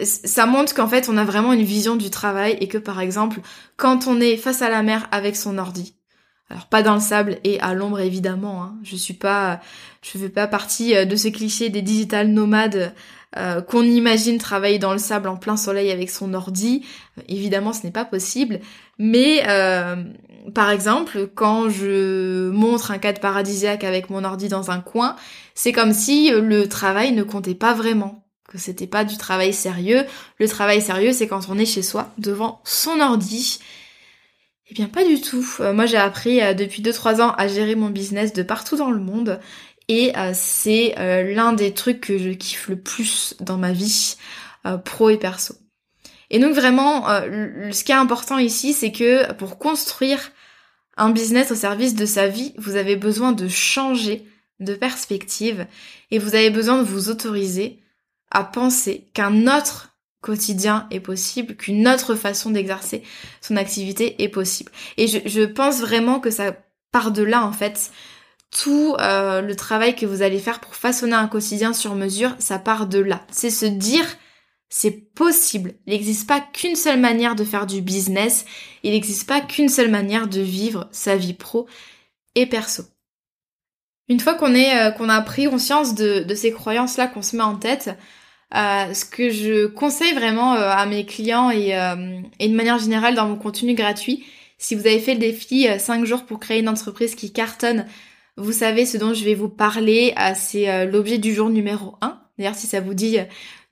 ça 0.00 0.46
montre 0.46 0.74
qu'en 0.74 0.86
fait 0.86 1.08
on 1.08 1.16
a 1.16 1.24
vraiment 1.24 1.52
une 1.52 1.64
vision 1.64 1.96
du 1.96 2.08
travail 2.08 2.56
et 2.60 2.68
que 2.68 2.78
par 2.78 3.00
exemple 3.00 3.40
quand 3.76 4.06
on 4.06 4.20
est 4.20 4.36
face 4.36 4.62
à 4.62 4.68
la 4.68 4.82
mer 4.82 5.08
avec 5.10 5.34
son 5.34 5.58
ordi, 5.58 5.96
alors 6.50 6.66
pas 6.66 6.82
dans 6.82 6.94
le 6.94 7.00
sable 7.00 7.38
et 7.42 7.58
à 7.60 7.74
l'ombre 7.74 7.98
évidemment. 8.00 8.62
Hein. 8.62 8.76
Je 8.84 8.94
suis 8.94 9.14
pas, 9.14 9.60
je 10.02 10.18
fais 10.18 10.28
pas 10.28 10.46
partie 10.46 10.94
euh, 10.94 11.04
de 11.04 11.16
ce 11.16 11.28
cliché 11.28 11.68
des 11.68 11.82
digital 11.82 12.28
nomades 12.28 12.94
euh, 13.36 13.60
qu'on 13.60 13.82
imagine 13.82 14.38
travailler 14.38 14.78
dans 14.78 14.92
le 14.92 14.98
sable 14.98 15.28
en 15.28 15.36
plein 15.36 15.56
soleil 15.56 15.90
avec 15.90 16.10
son 16.10 16.34
ordi. 16.34 16.84
évidemment, 17.28 17.72
ce 17.72 17.84
n'est 17.84 17.92
pas 17.92 18.04
possible. 18.04 18.60
Mais 18.98 19.42
euh, 19.48 19.96
par 20.54 20.70
exemple, 20.70 21.28
quand 21.34 21.68
je 21.68 22.50
montre 22.50 22.90
un 22.90 22.98
cadre 22.98 23.20
paradisiaque 23.20 23.84
avec 23.84 24.10
mon 24.10 24.24
ordi 24.24 24.48
dans 24.48 24.70
un 24.70 24.80
coin, 24.80 25.16
c'est 25.54 25.72
comme 25.72 25.92
si 25.92 26.30
le 26.30 26.68
travail 26.68 27.12
ne 27.12 27.22
comptait 27.22 27.54
pas 27.54 27.74
vraiment, 27.74 28.24
que 28.48 28.58
c'était 28.58 28.86
pas 28.86 29.04
du 29.04 29.16
travail 29.16 29.52
sérieux. 29.52 30.04
Le 30.38 30.48
travail 30.48 30.80
sérieux, 30.80 31.12
c'est 31.12 31.26
quand 31.26 31.48
on 31.48 31.58
est 31.58 31.66
chez 31.66 31.82
soi 31.82 32.10
devant 32.18 32.60
son 32.64 33.00
ordi 33.00 33.60
eh 34.70 34.74
bien 34.74 34.88
pas 34.88 35.04
du 35.04 35.20
tout. 35.20 35.46
Euh, 35.60 35.72
moi 35.72 35.86
j'ai 35.86 35.96
appris 35.96 36.40
euh, 36.40 36.54
depuis 36.54 36.82
2-3 36.82 37.20
ans 37.20 37.32
à 37.36 37.48
gérer 37.48 37.74
mon 37.74 37.90
business 37.90 38.32
de 38.32 38.42
partout 38.42 38.76
dans 38.76 38.90
le 38.90 39.00
monde 39.00 39.40
et 39.88 40.16
euh, 40.16 40.32
c'est 40.34 40.94
l'un 41.34 41.52
des 41.52 41.74
trucs 41.74 42.00
que 42.00 42.18
je 42.18 42.30
kiffe 42.30 42.68
le 42.68 42.76
plus 42.76 43.34
dans 43.40 43.58
ma 43.58 43.72
vie 43.72 44.16
pro 44.84 45.10
et 45.10 45.18
perso. 45.18 45.54
Et 46.30 46.38
donc 46.38 46.54
vraiment, 46.54 47.06
ce 47.06 47.84
qui 47.84 47.92
est 47.92 47.96
important 47.96 48.38
ici, 48.38 48.72
c'est 48.72 48.92
que 48.92 49.30
pour 49.34 49.58
construire 49.58 50.32
un 50.96 51.10
business 51.10 51.50
au 51.50 51.54
service 51.54 51.94
de 51.94 52.06
sa 52.06 52.28
vie, 52.28 52.54
vous 52.56 52.76
avez 52.76 52.96
besoin 52.96 53.32
de 53.32 53.48
changer 53.48 54.26
de 54.60 54.74
perspective 54.74 55.66
et 56.10 56.18
vous 56.18 56.34
avez 56.34 56.50
besoin 56.50 56.78
de 56.78 56.84
vous 56.84 57.10
autoriser 57.10 57.82
à 58.30 58.44
penser 58.44 59.08
qu'un 59.14 59.46
autre 59.46 59.94
quotidien 60.20 60.86
est 60.90 61.00
possible, 61.00 61.54
qu'une 61.54 61.86
autre 61.86 62.14
façon 62.14 62.50
d'exercer 62.50 63.02
son 63.40 63.56
activité 63.56 64.22
est 64.22 64.28
possible. 64.28 64.72
Et 64.96 65.06
je, 65.06 65.44
pense 65.44 65.80
vraiment 65.80 66.18
que 66.18 66.30
ça 66.30 66.56
part 66.92 67.10
de 67.10 67.22
là 67.22 67.44
en 67.44 67.52
fait. 67.52 67.90
Tout 68.50 68.94
euh, 69.00 69.40
le 69.40 69.56
travail 69.56 69.96
que 69.96 70.06
vous 70.06 70.22
allez 70.22 70.38
faire 70.38 70.60
pour 70.60 70.74
façonner 70.76 71.14
un 71.14 71.28
quotidien 71.28 71.72
sur 71.72 71.94
mesure, 71.94 72.34
ça 72.38 72.58
part 72.58 72.86
de 72.86 73.00
là. 73.00 73.26
C'est 73.30 73.50
se 73.50 73.66
dire 73.66 74.06
c'est 74.76 74.90
possible. 74.90 75.74
Il 75.86 75.92
n'existe 75.92 76.26
pas 76.26 76.40
qu'une 76.40 76.74
seule 76.74 76.98
manière 76.98 77.36
de 77.36 77.44
faire 77.44 77.64
du 77.64 77.80
business. 77.80 78.44
Il 78.82 78.90
n'existe 78.90 79.28
pas 79.28 79.40
qu'une 79.40 79.68
seule 79.68 79.88
manière 79.88 80.26
de 80.26 80.40
vivre 80.40 80.88
sa 80.90 81.14
vie 81.14 81.32
pro 81.32 81.68
et 82.34 82.46
perso. 82.46 82.82
Une 84.08 84.18
fois 84.18 84.34
qu'on 84.34 84.52
est 84.52 84.76
euh, 84.76 84.90
qu'on 84.90 85.08
a 85.08 85.20
pris 85.20 85.46
conscience 85.46 85.94
de, 85.94 86.24
de 86.24 86.34
ces 86.34 86.50
croyances 86.52 86.96
là 86.96 87.06
qu'on 87.06 87.22
se 87.22 87.36
met 87.36 87.42
en 87.44 87.56
tête, 87.56 87.96
euh, 88.54 88.92
ce 88.92 89.04
que 89.04 89.30
je 89.30 89.66
conseille 89.66 90.12
vraiment 90.12 90.54
euh, 90.54 90.68
à 90.68 90.86
mes 90.86 91.06
clients 91.06 91.52
et, 91.52 91.68
et, 92.40 92.48
de 92.48 92.54
manière 92.54 92.78
générale 92.78 93.14
dans 93.14 93.28
mon 93.28 93.36
contenu 93.36 93.74
gratuit, 93.74 94.24
si 94.58 94.74
vous 94.74 94.86
avez 94.88 94.98
fait 94.98 95.14
le 95.14 95.20
défi 95.20 95.68
5 95.78 96.04
jours 96.04 96.24
pour 96.24 96.40
créer 96.40 96.58
une 96.58 96.68
entreprise 96.68 97.14
qui 97.14 97.32
cartonne, 97.32 97.86
vous 98.36 98.52
savez 98.52 98.86
ce 98.86 98.96
dont 98.96 99.14
je 99.14 99.24
vais 99.24 99.34
vous 99.34 99.48
parler, 99.48 100.14
c'est 100.34 100.86
l'objet 100.86 101.18
du 101.18 101.32
jour 101.34 101.50
numéro 101.50 101.96
1. 102.00 102.20
D'ailleurs, 102.38 102.54
si 102.54 102.66
ça 102.66 102.80
vous 102.80 102.94
dit 102.94 103.18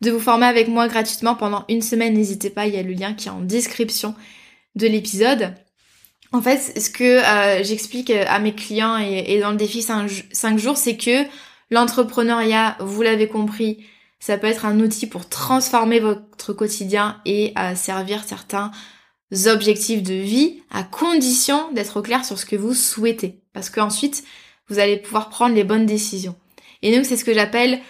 de 0.00 0.10
vous 0.10 0.20
former 0.20 0.46
avec 0.46 0.68
moi 0.68 0.88
gratuitement 0.88 1.34
pendant 1.34 1.64
une 1.68 1.82
semaine, 1.82 2.14
n'hésitez 2.14 2.50
pas, 2.50 2.66
il 2.66 2.74
y 2.74 2.78
a 2.78 2.82
le 2.82 2.92
lien 2.92 3.14
qui 3.14 3.28
est 3.28 3.32
en 3.32 3.40
description 3.40 4.14
de 4.74 4.86
l'épisode. 4.86 5.54
En 6.32 6.40
fait, 6.40 6.80
ce 6.80 6.90
que 6.90 7.20
j'explique 7.62 8.10
à 8.10 8.38
mes 8.38 8.54
clients 8.54 8.96
et, 8.98 9.40
dans 9.40 9.50
le 9.50 9.56
défi 9.56 9.82
5 9.82 10.58
jours, 10.58 10.76
c'est 10.76 10.96
que 10.96 11.24
l'entrepreneuriat, 11.70 12.76
vous 12.80 13.02
l'avez 13.02 13.28
compris, 13.28 13.84
ça 14.20 14.38
peut 14.38 14.46
être 14.46 14.64
un 14.64 14.78
outil 14.78 15.08
pour 15.08 15.28
transformer 15.28 15.98
votre 15.98 16.52
quotidien 16.52 17.20
et 17.26 17.52
servir 17.74 18.22
certains 18.24 18.70
objectifs 19.46 20.02
de 20.02 20.14
vie 20.14 20.62
à 20.70 20.84
condition 20.84 21.72
d'être 21.72 21.98
au 21.98 22.02
clair 22.02 22.24
sur 22.24 22.38
ce 22.38 22.46
que 22.46 22.56
vous 22.56 22.74
souhaitez. 22.74 23.40
Parce 23.52 23.70
qu'ensuite, 23.70 24.22
vous 24.72 24.78
allez 24.78 24.96
pouvoir 24.96 25.28
prendre 25.28 25.54
les 25.54 25.64
bonnes 25.64 25.86
décisions. 25.86 26.34
Et 26.82 26.94
donc, 26.94 27.04
c'est 27.04 27.16
ce 27.16 27.24
que 27.24 27.34
j'appelle 27.34 27.80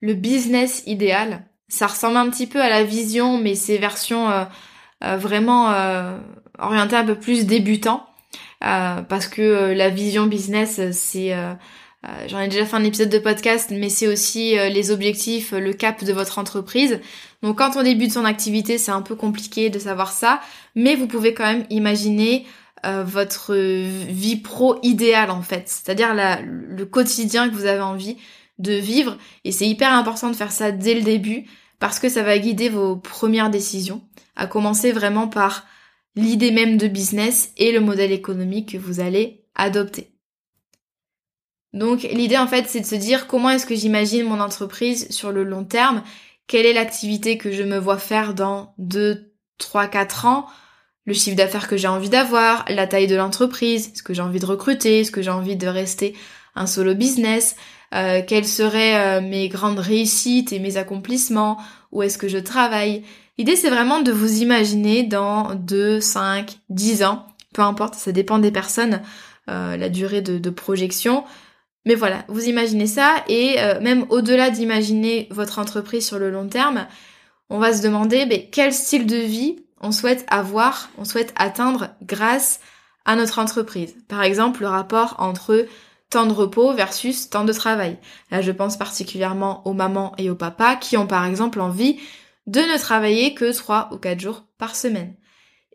le 0.00 0.14
business 0.14 0.82
idéal. 0.86 1.44
Ça 1.68 1.86
ressemble 1.86 2.18
un 2.18 2.28
petit 2.28 2.46
peu 2.46 2.60
à 2.60 2.68
la 2.68 2.84
vision, 2.84 3.38
mais 3.38 3.54
c'est 3.54 3.78
version 3.78 4.28
euh, 4.28 4.44
euh, 5.04 5.16
vraiment 5.16 5.72
euh, 5.72 6.18
orientée 6.58 6.96
un 6.96 7.04
peu 7.04 7.14
plus 7.14 7.46
débutant. 7.46 8.06
parce 8.60 9.26
que 9.26 9.72
la 9.72 9.88
vision 9.88 10.26
business, 10.26 10.80
c'est 10.92 11.34
j'en 12.28 12.40
ai 12.40 12.48
déjà 12.48 12.66
fait 12.66 12.76
un 12.76 12.84
épisode 12.84 13.08
de 13.08 13.18
podcast, 13.18 13.70
mais 13.72 13.88
c'est 13.88 14.06
aussi 14.06 14.54
les 14.54 14.90
objectifs, 14.90 15.52
le 15.52 15.72
cap 15.72 16.04
de 16.04 16.12
votre 16.12 16.38
entreprise. 16.38 17.00
Donc 17.42 17.58
quand 17.58 17.76
on 17.76 17.82
débute 17.82 18.12
son 18.12 18.24
activité, 18.24 18.78
c'est 18.78 18.92
un 18.92 19.02
peu 19.02 19.16
compliqué 19.16 19.70
de 19.70 19.78
savoir 19.78 20.12
ça, 20.12 20.40
mais 20.76 20.94
vous 20.94 21.08
pouvez 21.08 21.34
quand 21.34 21.46
même 21.46 21.64
imaginer 21.70 22.46
euh, 22.84 23.04
votre 23.04 23.54
vie 23.54 24.36
pro 24.36 24.78
idéale 24.82 25.30
en 25.30 25.42
fait, 25.42 25.68
c'est-à-dire 25.68 26.14
le 26.14 26.84
quotidien 26.84 27.48
que 27.48 27.54
vous 27.54 27.66
avez 27.66 27.80
envie 27.80 28.16
de 28.58 28.72
vivre. 28.72 29.18
Et 29.44 29.52
c'est 29.52 29.68
hyper 29.68 29.92
important 29.92 30.30
de 30.30 30.36
faire 30.36 30.52
ça 30.52 30.72
dès 30.72 30.94
le 30.94 31.02
début 31.02 31.46
parce 31.78 31.98
que 31.98 32.08
ça 32.08 32.22
va 32.22 32.38
guider 32.38 32.68
vos 32.68 32.96
premières 32.96 33.50
décisions, 33.50 34.02
à 34.36 34.46
commencer 34.46 34.92
vraiment 34.92 35.28
par 35.28 35.66
l'idée 36.14 36.50
même 36.50 36.76
de 36.76 36.86
business 36.86 37.52
et 37.56 37.72
le 37.72 37.80
modèle 37.80 38.12
économique 38.12 38.72
que 38.72 38.78
vous 38.78 39.00
allez 39.00 39.44
adopter. 39.54 40.12
Donc 41.72 42.02
l'idée 42.02 42.36
en 42.36 42.46
fait 42.46 42.68
c'est 42.68 42.80
de 42.80 42.86
se 42.86 42.94
dire 42.94 43.26
comment 43.26 43.50
est-ce 43.50 43.66
que 43.66 43.74
j'imagine 43.74 44.28
mon 44.28 44.40
entreprise 44.40 45.10
sur 45.10 45.32
le 45.32 45.42
long 45.42 45.64
terme, 45.64 46.02
quelle 46.46 46.66
est 46.66 46.74
l'activité 46.74 47.38
que 47.38 47.50
je 47.50 47.62
me 47.62 47.78
vois 47.78 47.98
faire 47.98 48.34
dans 48.34 48.74
2, 48.78 49.32
3, 49.58 49.88
4 49.88 50.26
ans, 50.26 50.46
le 51.04 51.14
chiffre 51.14 51.36
d'affaires 51.36 51.68
que 51.68 51.76
j'ai 51.76 51.88
envie 51.88 52.08
d'avoir, 52.08 52.64
la 52.68 52.86
taille 52.86 53.06
de 53.06 53.16
l'entreprise, 53.16 53.92
ce 53.94 54.02
que 54.02 54.14
j'ai 54.14 54.22
envie 54.22 54.40
de 54.40 54.46
recruter, 54.46 55.04
ce 55.04 55.10
que 55.10 55.22
j'ai 55.22 55.30
envie 55.30 55.56
de 55.56 55.66
rester 55.66 56.14
un 56.54 56.66
solo 56.66 56.94
business, 56.94 57.56
euh, 57.94 58.22
quelles 58.26 58.46
seraient 58.46 59.18
euh, 59.18 59.20
mes 59.20 59.48
grandes 59.48 59.78
réussites 59.78 60.52
et 60.52 60.58
mes 60.58 60.76
accomplissements, 60.76 61.58
où 61.90 62.02
est-ce 62.02 62.18
que 62.18 62.28
je 62.28 62.38
travaille. 62.38 63.02
L'idée 63.36 63.56
c'est 63.56 63.70
vraiment 63.70 64.00
de 64.00 64.12
vous 64.12 64.42
imaginer 64.42 65.02
dans 65.02 65.54
2, 65.54 66.00
5, 66.00 66.58
10 66.68 67.02
ans, 67.04 67.26
peu 67.52 67.62
importe, 67.62 67.94
ça 67.94 68.12
dépend 68.12 68.38
des 68.38 68.52
personnes, 68.52 69.02
euh, 69.50 69.76
la 69.76 69.88
durée 69.88 70.22
de, 70.22 70.50
projection, 70.50 71.24
mais 71.84 71.96
voilà, 71.96 72.24
vous 72.28 72.44
imaginez 72.44 72.86
ça 72.86 73.24
et 73.28 73.56
même 73.80 74.06
au-delà 74.08 74.50
d'imaginer 74.50 75.26
votre 75.30 75.58
entreprise 75.58 76.06
sur 76.06 76.20
le 76.20 76.30
long 76.30 76.46
terme, 76.46 76.86
on 77.50 77.58
va 77.58 77.72
se 77.72 77.82
demander 77.82 78.24
mais, 78.24 78.48
quel 78.52 78.72
style 78.72 79.04
de 79.04 79.16
vie 79.16 79.56
on 79.82 79.92
souhaite 79.92 80.24
avoir, 80.28 80.90
on 80.98 81.04
souhaite 81.04 81.34
atteindre 81.36 81.90
grâce 82.02 82.60
à 83.04 83.16
notre 83.16 83.38
entreprise. 83.38 83.94
Par 84.08 84.22
exemple, 84.22 84.62
le 84.62 84.68
rapport 84.68 85.16
entre 85.18 85.66
temps 86.08 86.26
de 86.26 86.32
repos 86.32 86.72
versus 86.72 87.30
temps 87.30 87.44
de 87.44 87.52
travail. 87.52 87.98
Là, 88.30 88.42
je 88.42 88.52
pense 88.52 88.76
particulièrement 88.76 89.66
aux 89.66 89.72
mamans 89.72 90.12
et 90.18 90.30
aux 90.30 90.34
papas 90.34 90.76
qui 90.76 90.96
ont 90.96 91.06
par 91.06 91.24
exemple 91.24 91.60
envie 91.60 91.98
de 92.46 92.60
ne 92.60 92.78
travailler 92.78 93.34
que 93.34 93.52
3 93.52 93.90
ou 93.92 93.96
4 93.96 94.20
jours 94.20 94.44
par 94.58 94.76
semaine. 94.76 95.14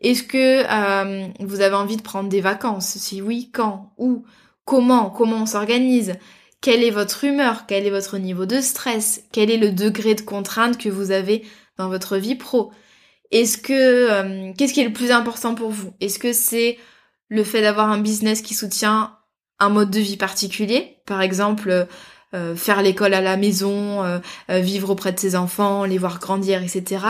Est-ce 0.00 0.22
que 0.22 0.64
euh, 0.64 1.28
vous 1.40 1.60
avez 1.60 1.74
envie 1.74 1.96
de 1.96 2.02
prendre 2.02 2.28
des 2.28 2.40
vacances? 2.40 2.96
Si 2.98 3.20
oui, 3.20 3.50
quand? 3.52 3.92
Où? 3.98 4.24
Comment, 4.64 5.10
comment 5.10 5.38
on 5.38 5.46
s'organise, 5.46 6.14
quelle 6.60 6.84
est 6.84 6.90
votre 6.90 7.24
humeur, 7.24 7.64
quel 7.66 7.86
est 7.86 7.90
votre 7.90 8.18
niveau 8.18 8.46
de 8.46 8.60
stress, 8.60 9.24
quel 9.32 9.50
est 9.50 9.56
le 9.56 9.72
degré 9.72 10.14
de 10.14 10.20
contrainte 10.20 10.76
que 10.76 10.88
vous 10.88 11.10
avez 11.10 11.44
dans 11.78 11.88
votre 11.88 12.16
vie 12.16 12.34
pro? 12.34 12.70
Est-ce 13.30 13.58
que 13.58 13.72
euh, 13.72 14.52
qu'est-ce 14.56 14.72
qui 14.72 14.80
est 14.80 14.86
le 14.86 14.92
plus 14.92 15.10
important 15.10 15.54
pour 15.54 15.70
vous? 15.70 15.92
Est-ce 16.00 16.18
que 16.18 16.32
c'est 16.32 16.78
le 17.28 17.44
fait 17.44 17.60
d'avoir 17.60 17.90
un 17.90 17.98
business 17.98 18.40
qui 18.40 18.54
soutient 18.54 19.16
un 19.58 19.68
mode 19.68 19.90
de 19.90 20.00
vie 20.00 20.16
particulier, 20.16 20.96
par 21.04 21.20
exemple 21.20 21.86
euh, 22.34 22.56
faire 22.56 22.82
l'école 22.82 23.14
à 23.14 23.20
la 23.20 23.36
maison, 23.36 24.02
euh, 24.04 24.18
vivre 24.48 24.90
auprès 24.90 25.12
de 25.12 25.18
ses 25.18 25.34
enfants, 25.36 25.84
les 25.84 25.98
voir 25.98 26.20
grandir, 26.20 26.62
etc. 26.62 27.04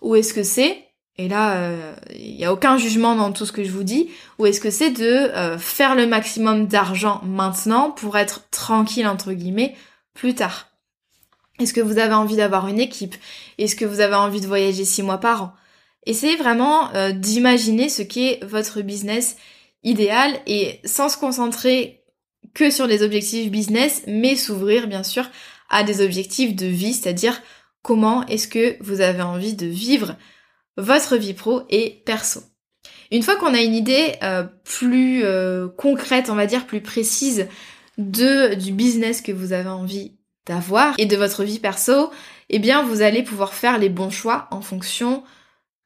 Ou 0.00 0.16
est-ce 0.16 0.34
que 0.34 0.42
c'est 0.42 0.88
et 1.18 1.28
là, 1.28 1.70
il 2.14 2.36
n'y 2.36 2.44
a 2.46 2.52
aucun 2.54 2.78
jugement 2.78 3.14
dans 3.14 3.32
tout 3.32 3.44
ce 3.44 3.52
que 3.52 3.62
je 3.62 3.70
vous 3.70 3.82
dis, 3.82 4.08
ou 4.38 4.46
est-ce 4.46 4.62
que 4.62 4.70
c'est 4.70 4.90
de 4.90 5.30
faire 5.58 5.94
le 5.94 6.06
maximum 6.06 6.66
d'argent 6.66 7.20
maintenant 7.22 7.90
pour 7.90 8.16
être 8.16 8.48
tranquille, 8.48 9.06
entre 9.06 9.34
guillemets, 9.34 9.76
plus 10.14 10.34
tard? 10.34 10.68
Est-ce 11.58 11.74
que 11.74 11.82
vous 11.82 11.98
avez 11.98 12.14
envie 12.14 12.36
d'avoir 12.36 12.66
une 12.66 12.80
équipe? 12.80 13.14
Est-ce 13.58 13.76
que 13.76 13.84
vous 13.84 14.00
avez 14.00 14.14
envie 14.14 14.40
de 14.40 14.46
voyager 14.46 14.86
six 14.86 15.02
mois 15.02 15.18
par 15.18 15.42
an? 15.42 15.52
Essayez 16.04 16.36
vraiment 16.36 16.92
euh, 16.94 17.12
d'imaginer 17.12 17.88
ce 17.88 18.02
qu'est 18.02 18.40
votre 18.44 18.80
business 18.80 19.36
idéal 19.84 20.38
et 20.46 20.80
sans 20.84 21.08
se 21.08 21.16
concentrer 21.16 22.02
que 22.54 22.70
sur 22.70 22.86
les 22.86 23.02
objectifs 23.02 23.50
business, 23.50 24.02
mais 24.06 24.36
s'ouvrir 24.36 24.88
bien 24.88 25.02
sûr 25.02 25.28
à 25.70 25.84
des 25.84 26.04
objectifs 26.04 26.54
de 26.54 26.66
vie, 26.66 26.92
c'est-à-dire 26.92 27.40
comment 27.82 28.26
est-ce 28.26 28.48
que 28.48 28.76
vous 28.82 29.00
avez 29.00 29.22
envie 29.22 29.54
de 29.54 29.66
vivre 29.66 30.16
votre 30.76 31.16
vie 31.16 31.34
pro 31.34 31.62
et 31.70 32.02
perso. 32.04 32.42
Une 33.10 33.22
fois 33.22 33.36
qu'on 33.36 33.54
a 33.54 33.60
une 33.60 33.74
idée 33.74 34.14
euh, 34.22 34.44
plus 34.64 35.22
euh, 35.24 35.68
concrète, 35.68 36.30
on 36.30 36.34
va 36.34 36.46
dire 36.46 36.66
plus 36.66 36.80
précise 36.80 37.46
de 37.98 38.54
du 38.54 38.72
business 38.72 39.20
que 39.20 39.32
vous 39.32 39.52
avez 39.52 39.68
envie 39.68 40.16
d'avoir 40.46 40.94
et 40.98 41.06
de 41.06 41.16
votre 41.16 41.44
vie 41.44 41.58
perso, 41.58 42.10
eh 42.48 42.58
bien 42.58 42.82
vous 42.82 43.02
allez 43.02 43.22
pouvoir 43.22 43.54
faire 43.54 43.78
les 43.78 43.90
bons 43.90 44.10
choix 44.10 44.48
en 44.50 44.62
fonction 44.62 45.22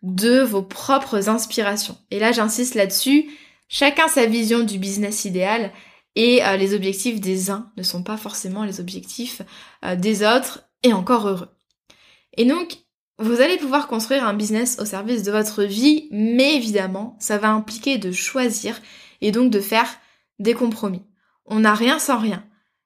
de 0.03 0.41
vos 0.41 0.63
propres 0.63 1.29
inspirations. 1.29 1.99
Et 2.11 2.19
là, 2.19 2.33
j'insiste 2.33 2.75
là-dessus, 2.75 3.31
chacun 3.69 4.09
sa 4.09 4.27
vision 4.27 4.61
du 4.61 4.79
business 4.79 5.25
idéal 5.25 5.73
et 6.15 6.45
euh, 6.45 6.57
les 6.57 6.75
objectifs 6.75 7.21
des 7.21 7.51
uns 7.51 7.71
ne 7.77 7.83
sont 7.83 8.03
pas 8.03 8.17
forcément 8.17 8.65
les 8.65 8.81
objectifs 8.81 9.43
euh, 9.85 9.97
des 9.97 10.27
autres 10.27 10.69
et 10.83 10.93
encore 10.93 11.29
heureux. 11.29 11.49
Et 12.37 12.45
donc, 12.45 12.79
vous 13.19 13.41
allez 13.41 13.57
pouvoir 13.57 13.89
construire 13.89 14.27
un 14.27 14.35
business 14.35 14.79
au 14.79 14.85
service 14.85 15.23
de 15.23 15.33
votre 15.33 15.63
vie, 15.63 16.09
mais 16.11 16.55
évidemment, 16.57 17.17
ça 17.19 17.39
va 17.39 17.51
impliquer 17.51 17.97
de 17.97 18.13
choisir 18.13 18.81
et 19.23 19.33
donc 19.33 19.51
de 19.51 19.61
faire 19.61 19.89
des 20.39 20.55
compromis. 20.55 21.03
On 21.47 21.61
n'a 21.61 21.75
rien 21.75 21.99
sans 21.99 22.19
rien. 22.19 22.45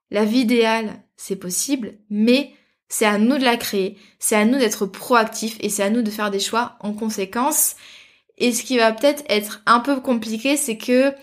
La 0.09 0.23
vie 0.23 0.39
idéale, 0.39 1.03
c'est 1.17 1.35
possible, 1.35 1.99
mais 2.09 2.53
c'est 2.91 3.05
à 3.05 3.17
nous 3.17 3.37
de 3.37 3.45
la 3.45 3.55
créer, 3.55 3.97
c'est 4.19 4.35
à 4.35 4.43
nous 4.43 4.59
d'être 4.59 4.85
proactifs 4.85 5.55
et 5.61 5.69
c'est 5.69 5.81
à 5.81 5.89
nous 5.89 6.01
de 6.01 6.11
faire 6.11 6.29
des 6.29 6.41
choix 6.41 6.75
en 6.81 6.91
conséquence. 6.91 7.77
Et 8.37 8.51
ce 8.51 8.63
qui 8.63 8.77
va 8.77 8.91
peut-être 8.91 9.23
être 9.29 9.61
un 9.65 9.79
peu 9.79 10.01
compliqué, 10.01 10.57
c'est 10.57 10.77
que 10.77 11.13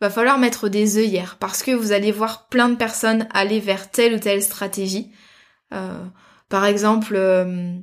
va 0.00 0.08
falloir 0.08 0.38
mettre 0.38 0.70
des 0.70 0.96
œillères 0.96 1.36
parce 1.38 1.62
que 1.62 1.72
vous 1.72 1.92
allez 1.92 2.10
voir 2.10 2.48
plein 2.48 2.70
de 2.70 2.74
personnes 2.74 3.28
aller 3.34 3.60
vers 3.60 3.90
telle 3.90 4.14
ou 4.14 4.18
telle 4.18 4.42
stratégie. 4.42 5.10
Euh, 5.74 6.02
par 6.48 6.64
exemple, 6.64 7.14
euh, 7.16 7.74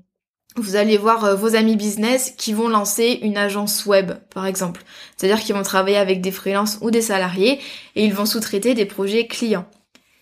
vous 0.55 0.75
allez 0.75 0.97
voir 0.97 1.23
euh, 1.23 1.35
vos 1.35 1.55
amis 1.55 1.75
business 1.75 2.33
qui 2.39 2.53
vont 2.53 2.69
lancer 2.69 3.19
une 3.21 3.37
agence 3.37 3.85
web, 3.85 4.13
par 4.33 4.47
exemple. 4.47 4.81
C'est-à-dire 5.15 5.43
qu'ils 5.43 5.53
vont 5.53 5.61
travailler 5.61 5.97
avec 5.97 6.21
des 6.21 6.31
freelances 6.31 6.79
ou 6.81 6.89
des 6.89 7.03
salariés 7.03 7.59
et 7.95 8.03
ils 8.03 8.15
vont 8.15 8.25
sous-traiter 8.25 8.73
des 8.73 8.85
projets 8.85 9.27
clients. 9.27 9.69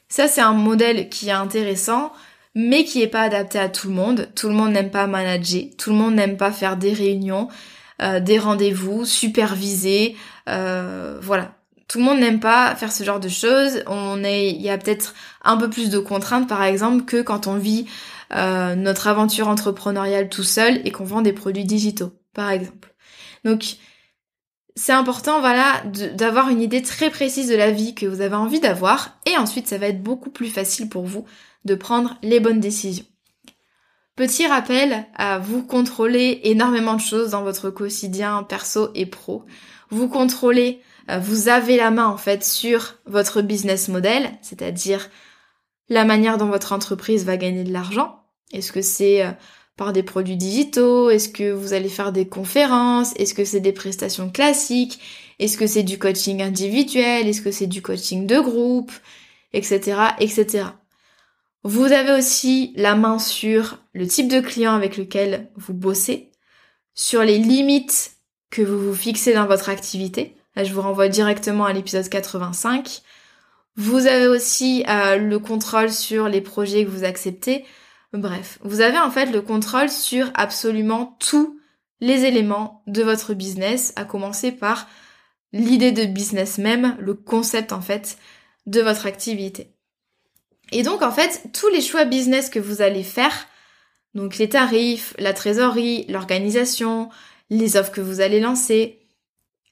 Ça, 0.10 0.27
c'est 0.27 0.41
un 0.41 0.51
modèle 0.51 1.07
qui 1.07 1.29
est 1.29 1.31
intéressant 1.31 2.12
mais 2.55 2.85
qui 2.85 3.01
est 3.01 3.07
pas 3.07 3.21
adapté 3.21 3.59
à 3.59 3.69
tout 3.69 3.89
le 3.89 3.93
monde. 3.93 4.29
Tout 4.33 4.47
le 4.47 4.55
monde 4.55 4.71
n'aime 4.71 4.89
pas 4.89 5.07
manager, 5.07 5.63
tout 5.77 5.91
le 5.91 5.97
monde 5.97 6.15
n'aime 6.15 6.38
pas 6.38 6.51
faire 6.51 6.77
des 6.77 6.93
réunions, 6.93 7.50
euh, 8.01 8.19
des 8.19 8.39
rendez-vous, 8.39 9.05
superviser, 9.05 10.15
euh, 10.50 11.19
voilà. 11.21 11.55
Tout 11.87 12.00
le 12.00 12.05
monde 12.05 12.20
n'aime 12.20 12.39
pas 12.39 12.75
faire 12.75 12.91
ce 12.91 13.03
genre 13.03 13.20
de 13.20 13.29
choses. 13.29 13.83
On 13.85 14.24
est, 14.24 14.50
il 14.50 14.61
y 14.61 14.72
a 14.72 14.77
peut-être 14.77 15.13
un 15.44 15.55
peu 15.55 15.70
plus 15.70 15.91
de 15.91 16.00
contraintes, 16.00 16.50
par 16.50 16.63
exemple, 16.63 17.05
que 17.05 17.22
quand 17.22 17.46
on 17.46 17.57
vit 17.57 17.85
euh, 18.33 18.74
notre 18.74 19.07
aventure 19.07 19.48
entrepreneuriale 19.48 20.29
tout 20.29 20.44
seul 20.44 20.81
et 20.83 20.91
qu'on 20.91 21.03
vend 21.03 21.22
des 21.22 21.33
produits 21.33 21.63
digitaux, 21.63 22.11
par 22.33 22.50
exemple. 22.50 22.96
Donc, 23.44 23.75
c'est 24.75 24.94
important, 24.94 25.39
voilà, 25.39 25.83
d'avoir 26.15 26.50
une 26.50 26.61
idée 26.61 26.81
très 26.81 27.11
précise 27.11 27.48
de 27.48 27.55
la 27.55 27.70
vie 27.70 27.94
que 27.94 28.07
vous 28.07 28.22
avez 28.22 28.35
envie 28.35 28.59
d'avoir, 28.59 29.20
et 29.27 29.37
ensuite, 29.37 29.68
ça 29.68 29.77
va 29.77 29.87
être 29.87 30.01
beaucoup 30.01 30.31
plus 30.31 30.50
facile 30.50 30.89
pour 30.89 31.05
vous 31.05 31.25
de 31.66 31.75
prendre 31.75 32.18
les 32.22 32.40
bonnes 32.40 32.60
décisions. 32.60 33.06
Petit 34.16 34.48
rappel, 34.48 35.06
à 35.16 35.40
vous 35.40 35.62
contrôler 35.62 36.40
énormément 36.44 36.94
de 36.94 37.01
choses 37.01 37.32
dans 37.32 37.44
votre 37.44 37.70
quotidien 37.70 38.44
perso 38.44 38.90
et 38.96 39.06
pro. 39.06 39.44
Vous 39.90 40.08
contrôlez, 40.08 40.82
euh, 41.10 41.20
vous 41.20 41.50
avez 41.50 41.75
la 41.75 41.92
main 41.92 42.08
en 42.08 42.16
fait 42.16 42.44
sur 42.44 42.96
votre 43.06 43.42
business 43.42 43.90
model, 43.90 44.32
c'est-à-dire 44.42 45.10
la 45.90 46.06
manière 46.06 46.38
dont 46.38 46.48
votre 46.48 46.72
entreprise 46.72 47.25
va 47.25 47.36
gagner 47.36 47.66
de 47.66 47.74
l'argent. 47.74 48.24
Est-ce 48.54 48.72
que 48.72 48.82
c'est 48.82 49.25
euh, 49.25 49.32
par 49.75 49.92
des 49.92 50.04
produits 50.04 50.38
digitaux? 50.38 51.10
Est-ce 51.10 51.28
que 51.28 51.51
vous 51.51 51.74
allez 51.74 51.90
faire 51.90 52.14
des 52.14 52.28
conférences? 52.28 53.14
Est-ce 53.18 53.34
que 53.34 53.44
c'est 53.44 53.60
des 53.60 53.74
prestations 53.74 54.30
classiques? 54.30 55.00
Est-ce 55.40 55.58
que 55.58 55.68
c'est 55.68 55.84
du 55.84 56.00
coaching 56.00 56.42
individuel? 56.42 57.28
Est-ce 57.28 57.42
que 57.42 57.51
c'est 57.51 57.68
du 57.68 57.82
coaching 57.82 58.25
de 58.28 58.40
groupe? 58.40 58.94
Etc. 59.51 59.98
etc. 60.20 60.68
Vous 61.68 61.92
avez 61.92 62.12
aussi 62.12 62.74
la 62.75 62.94
main 62.94 63.18
sur 63.18 63.80
le 63.94 64.06
type 64.06 64.28
de 64.28 64.40
client 64.40 64.75
avec 64.75 64.98
lequel 64.98 65.50
vous 65.56 65.74
bossez, 65.74 66.32
sur 66.94 67.24
les 67.24 67.40
limites 67.40 68.18
que 68.51 68.62
vous 68.62 68.78
vous 68.78 68.94
fixez 68.94 69.34
dans 69.34 69.48
votre 69.48 69.70
activité. 69.70 70.38
Là, 70.56 70.64
je 70.64 70.72
vous 70.72 70.84
renvoie 70.84 71.10
directement 71.10 71.66
à 71.66 71.74
l'épisode 71.74 72.08
85. 72.08 73.01
Vous 73.78 74.06
avez 74.06 74.28
aussi 74.28 74.86
euh, 74.88 75.16
le 75.16 75.40
contrôle 75.40 75.90
sur 75.90 76.30
les 76.30 76.40
projets 76.40 76.86
que 76.86 76.92
vous 76.92 77.04
acceptez. 77.04 77.66
Bref, 78.14 78.60
vous 78.62 78.82
avez 78.82 79.00
en 79.00 79.10
fait 79.10 79.32
le 79.32 79.42
contrôle 79.42 79.90
sur 79.90 80.30
absolument 80.36 81.18
tous 81.20 81.60
les 82.00 82.25
éléments 82.25 82.84
de 82.86 83.01
votre 83.01 83.34
business, 83.34 83.92
à 83.96 84.06
commencer 84.06 84.51
par 84.51 84.88
l'idée 85.51 85.92
de 85.92 86.06
business 86.06 86.60
même, 86.60 86.96
le 87.00 87.16
concept 87.16 87.74
en 87.74 87.82
fait 87.82 88.20
de 88.68 88.82
votre 88.82 89.08
activité. 89.08 89.75
Et 90.72 90.84
donc 90.84 91.01
en 91.01 91.12
fait, 91.12 91.44
tous 91.54 91.70
les 91.70 91.82
choix 91.82 92.06
business 92.06 92.50
que 92.50 92.60
vous 92.60 92.82
allez 92.82 93.04
faire, 93.04 93.48
donc 94.14 94.38
les 94.38 94.50
tarifs, 94.50 95.14
la 95.20 95.34
trésorerie, 95.34 96.06
l'organisation, 96.08 97.10
les 97.50 97.78
offres 97.78 97.92
que 97.92 98.01
vous 98.01 98.22
allez 98.22 98.40
lancer, 98.40 99.00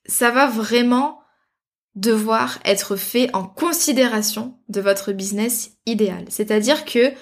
ça 0.05 0.31
va 0.31 0.47
vraiment 0.47 1.21
devoir 1.95 2.59
être 2.65 2.95
fait 2.95 3.33
en 3.33 3.45
considération 3.45 4.57
de 4.67 4.81
votre 4.81 5.11
business 5.11 5.71
idéal. 5.85 6.25
C'est-à-dire 6.29 6.85
que 6.85 7.13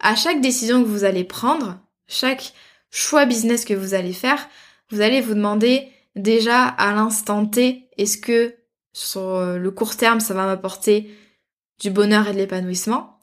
à 0.00 0.14
chaque 0.14 0.40
décision 0.40 0.82
que 0.82 0.88
vous 0.88 1.04
allez 1.04 1.24
prendre, 1.24 1.78
chaque 2.08 2.52
choix 2.90 3.24
business 3.24 3.64
que 3.64 3.74
vous 3.74 3.94
allez 3.94 4.12
faire, 4.12 4.48
vous 4.90 5.00
allez 5.00 5.20
vous 5.20 5.34
demander 5.34 5.88
déjà 6.14 6.64
à 6.66 6.92
l'instant 6.92 7.46
T, 7.46 7.88
est-ce 7.96 8.18
que 8.18 8.54
sur 8.92 9.40
le 9.40 9.70
court 9.70 9.96
terme 9.96 10.20
ça 10.20 10.34
va 10.34 10.46
m'apporter 10.46 11.10
du 11.80 11.90
bonheur 11.90 12.28
et 12.28 12.32
de 12.32 12.38
l'épanouissement? 12.38 13.15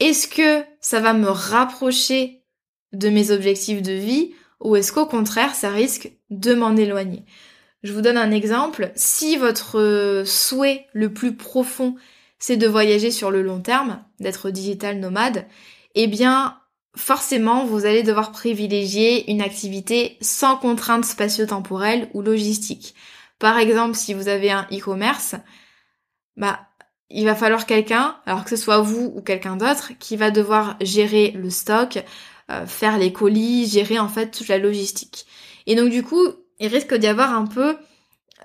Est-ce 0.00 0.26
que 0.26 0.64
ça 0.80 1.00
va 1.00 1.12
me 1.12 1.28
rapprocher 1.28 2.42
de 2.92 3.08
mes 3.08 3.30
objectifs 3.30 3.82
de 3.82 3.92
vie 3.92 4.34
ou 4.60 4.76
est-ce 4.76 4.92
qu'au 4.92 5.06
contraire 5.06 5.54
ça 5.54 5.70
risque 5.70 6.10
de 6.30 6.54
m'en 6.54 6.76
éloigner? 6.76 7.24
Je 7.82 7.92
vous 7.92 8.02
donne 8.02 8.18
un 8.18 8.30
exemple. 8.30 8.92
Si 8.94 9.36
votre 9.36 10.24
souhait 10.26 10.86
le 10.92 11.12
plus 11.12 11.36
profond 11.36 11.94
c'est 12.38 12.56
de 12.56 12.66
voyager 12.66 13.10
sur 13.10 13.30
le 13.30 13.42
long 13.42 13.60
terme, 13.60 14.02
d'être 14.18 14.50
digital 14.50 14.98
nomade, 14.98 15.46
eh 15.94 16.06
bien 16.06 16.58
forcément 16.96 17.66
vous 17.66 17.84
allez 17.84 18.02
devoir 18.02 18.32
privilégier 18.32 19.30
une 19.30 19.42
activité 19.42 20.16
sans 20.20 20.56
contraintes 20.56 21.04
spatio-temporelles 21.04 22.08
ou 22.14 22.22
logistiques. 22.22 22.94
Par 23.38 23.58
exemple, 23.58 23.94
si 23.94 24.14
vous 24.14 24.28
avez 24.28 24.50
un 24.50 24.66
e-commerce, 24.72 25.34
bah 26.36 26.69
il 27.10 27.24
va 27.24 27.34
falloir 27.34 27.66
quelqu'un, 27.66 28.16
alors 28.24 28.44
que 28.44 28.50
ce 28.50 28.56
soit 28.56 28.80
vous 28.80 29.12
ou 29.14 29.20
quelqu'un 29.20 29.56
d'autre, 29.56 29.92
qui 29.98 30.16
va 30.16 30.30
devoir 30.30 30.76
gérer 30.80 31.32
le 31.32 31.50
stock, 31.50 32.02
euh, 32.50 32.66
faire 32.66 32.98
les 32.98 33.12
colis, 33.12 33.68
gérer 33.68 33.98
en 33.98 34.08
fait 34.08 34.30
toute 34.30 34.48
la 34.48 34.58
logistique. 34.58 35.26
Et 35.66 35.74
donc 35.74 35.90
du 35.90 36.02
coup, 36.02 36.24
il 36.60 36.68
risque 36.68 36.94
d'y 36.94 37.08
avoir 37.08 37.34
un 37.34 37.46
peu 37.46 37.76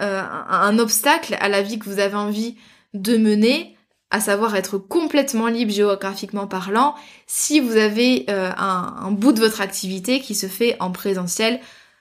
euh, 0.01 0.21
un, 0.49 0.79
obstacle 0.79 1.37
à 1.39 1.47
la 1.47 1.61
vie 1.61 1.79
que 1.79 1.85
vous 1.85 1.99
avez 1.99 2.15
envie 2.15 2.57
de 2.93 3.17
mener, 3.17 3.77
à 4.09 4.19
savoir 4.19 4.55
être 4.55 4.77
complètement 4.77 5.47
libre 5.47 5.71
géographiquement 5.71 6.47
parlant, 6.47 6.95
si 7.27 7.59
vous 7.59 7.77
avez 7.77 8.25
euh, 8.29 8.51
un, 8.57 8.95
un 8.99 9.11
bout 9.11 9.31
de 9.31 9.39
votre 9.39 9.61
activité 9.61 10.19
qui 10.21 10.33
se 10.33 10.47
fait 10.47 10.75
en 10.79 10.91
présentiel, 10.91 11.59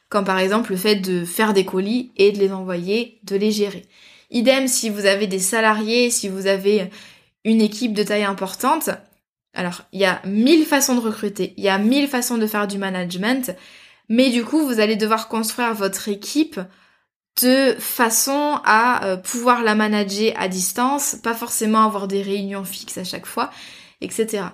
comme 0.09 0.25
par 0.25 0.39
exemple 0.39 0.71
le 0.71 0.79
fait 0.79 0.97
de 0.97 1.25
faire 1.25 1.53
des 1.53 1.65
colis 1.65 2.13
et 2.17 2.33
de 2.33 2.39
les 2.39 2.53
envoyer, 2.53 3.19
de 3.25 3.37
les 3.37 3.51
gérer. 3.51 3.87
Idem 4.35 4.69
si 4.69 4.91
vous 4.91 5.07
avez 5.07 5.27
des 5.27 5.39
salariés, 5.39 6.11
si 6.11 6.29
vous 6.29 6.47
avez 6.47 6.91
une 7.45 7.63
équipe 7.63 7.95
de 7.95 8.03
taille 8.03 8.25
importante. 8.25 8.91
Alors, 9.55 9.83
il 9.93 10.01
y 10.01 10.05
a 10.05 10.21
mille 10.27 10.67
façons 10.67 10.97
de 10.97 11.01
recruter, 11.01 11.55
il 11.57 11.65
y 11.65 11.69
a 11.69 11.79
mille 11.79 12.09
façons 12.09 12.37
de 12.37 12.47
faire 12.47 12.67
du 12.67 12.77
management, 12.77 13.57
Mais 14.11 14.29
du 14.29 14.45
coup, 14.45 14.67
vous 14.67 14.81
allez 14.81 14.97
devoir 14.97 15.29
construire 15.29 15.73
votre 15.73 16.09
équipe 16.09 16.61
de 17.41 17.75
façon 17.79 18.61
à 18.65 19.07
euh, 19.07 19.17
pouvoir 19.17 19.63
la 19.63 19.75
manager 19.75 20.33
à 20.37 20.49
distance, 20.49 21.17
pas 21.23 21.35
forcément 21.35 21.85
avoir 21.85 22.07
des 22.07 22.23
réunions 22.23 22.65
fixes 22.65 22.99
à 22.99 23.05
chaque 23.05 23.27
fois, 23.27 23.51
etc. 24.01 24.45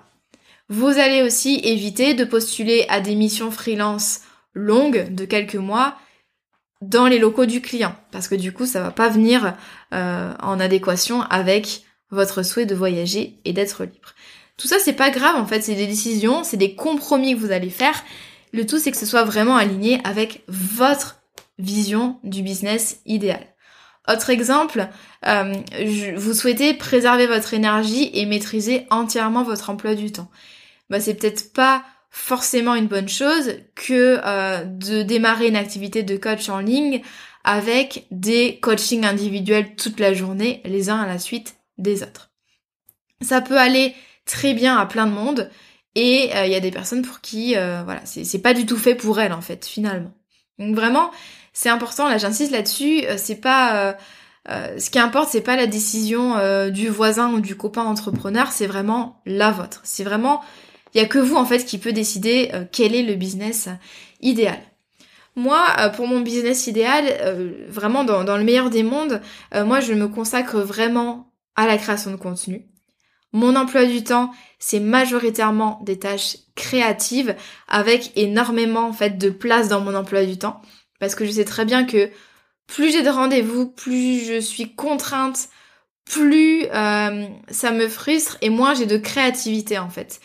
Vous 0.68 0.86
allez 0.86 1.22
aussi 1.22 1.60
éviter 1.64 2.14
de 2.14 2.24
postuler 2.24 2.86
à 2.88 3.00
des 3.00 3.16
missions 3.16 3.50
freelance 3.50 4.20
longues 4.54 5.12
de 5.12 5.24
quelques 5.24 5.56
mois 5.56 5.96
dans 6.80 7.06
les 7.06 7.18
locaux 7.18 7.46
du 7.46 7.60
client, 7.60 7.94
parce 8.10 8.28
que 8.28 8.34
du 8.34 8.52
coup, 8.52 8.66
ça 8.66 8.80
va 8.80 8.90
pas 8.90 9.08
venir 9.08 9.54
euh, 9.92 10.32
en 10.40 10.58
adéquation 10.58 11.22
avec 11.22 11.84
votre 12.10 12.42
souhait 12.42 12.66
de 12.66 12.74
voyager 12.74 13.38
et 13.44 13.52
d'être 13.52 13.84
libre. 13.84 14.14
Tout 14.56 14.66
ça, 14.66 14.78
c'est 14.78 14.94
pas 14.94 15.10
grave, 15.10 15.36
en 15.36 15.46
fait, 15.46 15.62
c'est 15.62 15.74
des 15.74 15.86
décisions, 15.86 16.44
c'est 16.44 16.56
des 16.56 16.74
compromis 16.74 17.34
que 17.34 17.40
vous 17.40 17.52
allez 17.52 17.70
faire. 17.70 18.02
Le 18.52 18.66
tout, 18.66 18.78
c'est 18.78 18.90
que 18.90 18.96
ce 18.96 19.06
soit 19.06 19.24
vraiment 19.24 19.56
aligné 19.56 20.00
avec 20.04 20.42
votre 20.48 21.22
vision 21.58 22.18
du 22.24 22.42
business 22.42 23.00
idéal. 23.06 23.46
Autre 24.08 24.30
exemple, 24.30 24.88
euh, 25.26 25.54
vous 26.16 26.34
souhaitez 26.34 26.74
préserver 26.74 27.26
votre 27.26 27.54
énergie 27.54 28.10
et 28.14 28.26
maîtriser 28.26 28.86
entièrement 28.90 29.44
votre 29.44 29.70
emploi 29.70 29.94
du 29.94 30.10
temps. 30.10 30.30
Bah, 30.88 31.00
c'est 31.00 31.14
peut-être 31.14 31.52
pas 31.52 31.84
forcément 32.10 32.74
une 32.74 32.88
bonne 32.88 33.08
chose 33.08 33.54
que 33.76 34.20
euh, 34.24 34.64
de 34.64 35.02
démarrer 35.02 35.46
une 35.46 35.56
activité 35.56 36.02
de 36.02 36.16
coach 36.16 36.48
en 36.48 36.58
ligne 36.58 37.02
avec 37.44 38.06
des 38.10 38.58
coachings 38.60 39.06
individuels 39.06 39.74
toute 39.76 40.00
la 40.00 40.12
journée, 40.12 40.60
les 40.64 40.90
uns 40.90 40.98
à 40.98 41.06
la 41.06 41.18
suite 41.18 41.56
des 41.78 42.02
autres. 42.02 42.30
Ça 43.22 43.40
peut 43.40 43.58
aller 43.58 43.94
très 44.26 44.54
bien 44.54 44.76
à 44.76 44.86
plein 44.86 45.06
de 45.06 45.12
monde 45.12 45.50
et 45.94 46.30
euh, 46.34 46.46
il 46.46 46.52
y 46.52 46.56
a 46.56 46.60
des 46.60 46.70
personnes 46.70 47.02
pour 47.02 47.20
qui 47.20 47.56
euh, 47.56 47.82
voilà 47.84 48.00
c'est 48.04 48.42
pas 48.42 48.54
du 48.54 48.66
tout 48.66 48.76
fait 48.76 48.94
pour 48.94 49.20
elles 49.20 49.32
en 49.32 49.40
fait 49.40 49.64
finalement. 49.64 50.12
Donc 50.58 50.74
vraiment 50.74 51.10
c'est 51.52 51.68
important 51.68 52.08
là 52.08 52.18
j'insiste 52.18 52.52
là-dessus 52.52 53.04
c'est 53.16 53.40
pas 53.40 53.96
ce 54.48 54.90
qui 54.90 54.98
importe 54.98 55.30
c'est 55.30 55.40
pas 55.40 55.56
la 55.56 55.66
décision 55.66 56.36
du 56.68 56.88
voisin 56.88 57.32
ou 57.32 57.40
du 57.40 57.56
copain 57.56 57.82
entrepreneur 57.82 58.52
c'est 58.52 58.66
vraiment 58.66 59.20
la 59.26 59.50
vôtre 59.50 59.80
c'est 59.84 60.04
vraiment 60.04 60.42
il 60.94 61.00
y 61.00 61.04
a 61.04 61.06
que 61.06 61.18
vous 61.18 61.36
en 61.36 61.44
fait 61.44 61.64
qui 61.64 61.78
peut 61.78 61.92
décider 61.92 62.50
euh, 62.54 62.64
quel 62.70 62.94
est 62.94 63.02
le 63.02 63.14
business 63.14 63.68
idéal. 64.20 64.58
Moi, 65.36 65.64
euh, 65.78 65.88
pour 65.88 66.06
mon 66.06 66.20
business 66.20 66.66
idéal, 66.66 67.04
euh, 67.20 67.66
vraiment 67.68 68.04
dans, 68.04 68.36
le 68.36 68.44
meilleur 68.44 68.70
des 68.70 68.82
mondes, 68.82 69.20
moi 69.54 69.80
je 69.80 69.94
me 69.94 70.08
consacre 70.08 70.58
vraiment 70.58 71.32
à 71.56 71.66
la 71.66 71.78
création 71.78 72.10
de 72.10 72.16
contenu. 72.16 72.66
Mon 73.32 73.54
emploi 73.54 73.84
du 73.84 74.02
temps, 74.02 74.32
c'est 74.58 74.80
majoritairement 74.80 75.80
des 75.84 75.98
tâches 75.98 76.36
créatives 76.56 77.36
avec 77.68 78.10
énormément 78.16 78.88
en 78.88 78.92
fait 78.92 79.18
de 79.18 79.30
place 79.30 79.68
dans 79.68 79.80
mon 79.80 79.94
emploi 79.94 80.24
du 80.24 80.36
temps 80.36 80.60
parce 80.98 81.14
que 81.14 81.24
je 81.24 81.30
sais 81.30 81.44
très 81.44 81.64
bien 81.64 81.84
que 81.84 82.10
plus 82.66 82.92
j'ai 82.92 83.02
de 83.02 83.08
rendez-vous, 83.08 83.68
plus 83.68 84.24
je 84.24 84.40
suis 84.40 84.74
contrainte, 84.74 85.48
plus 86.04 86.64
ça 86.64 87.70
me 87.70 87.86
frustre 87.88 88.36
et 88.42 88.50
moins 88.50 88.74
j'ai 88.74 88.86
de 88.86 88.98
créativité 88.98 89.78
en 89.78 89.90
fait 89.90 90.20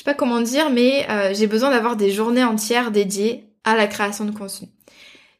sais 0.00 0.04
pas 0.04 0.14
comment 0.14 0.40
dire, 0.40 0.70
mais 0.70 1.06
euh, 1.10 1.34
j'ai 1.34 1.46
besoin 1.46 1.70
d'avoir 1.70 1.94
des 1.94 2.10
journées 2.10 2.42
entières 2.42 2.90
dédiées 2.90 3.44
à 3.64 3.76
la 3.76 3.86
création 3.86 4.24
de 4.24 4.30
contenu. 4.30 4.68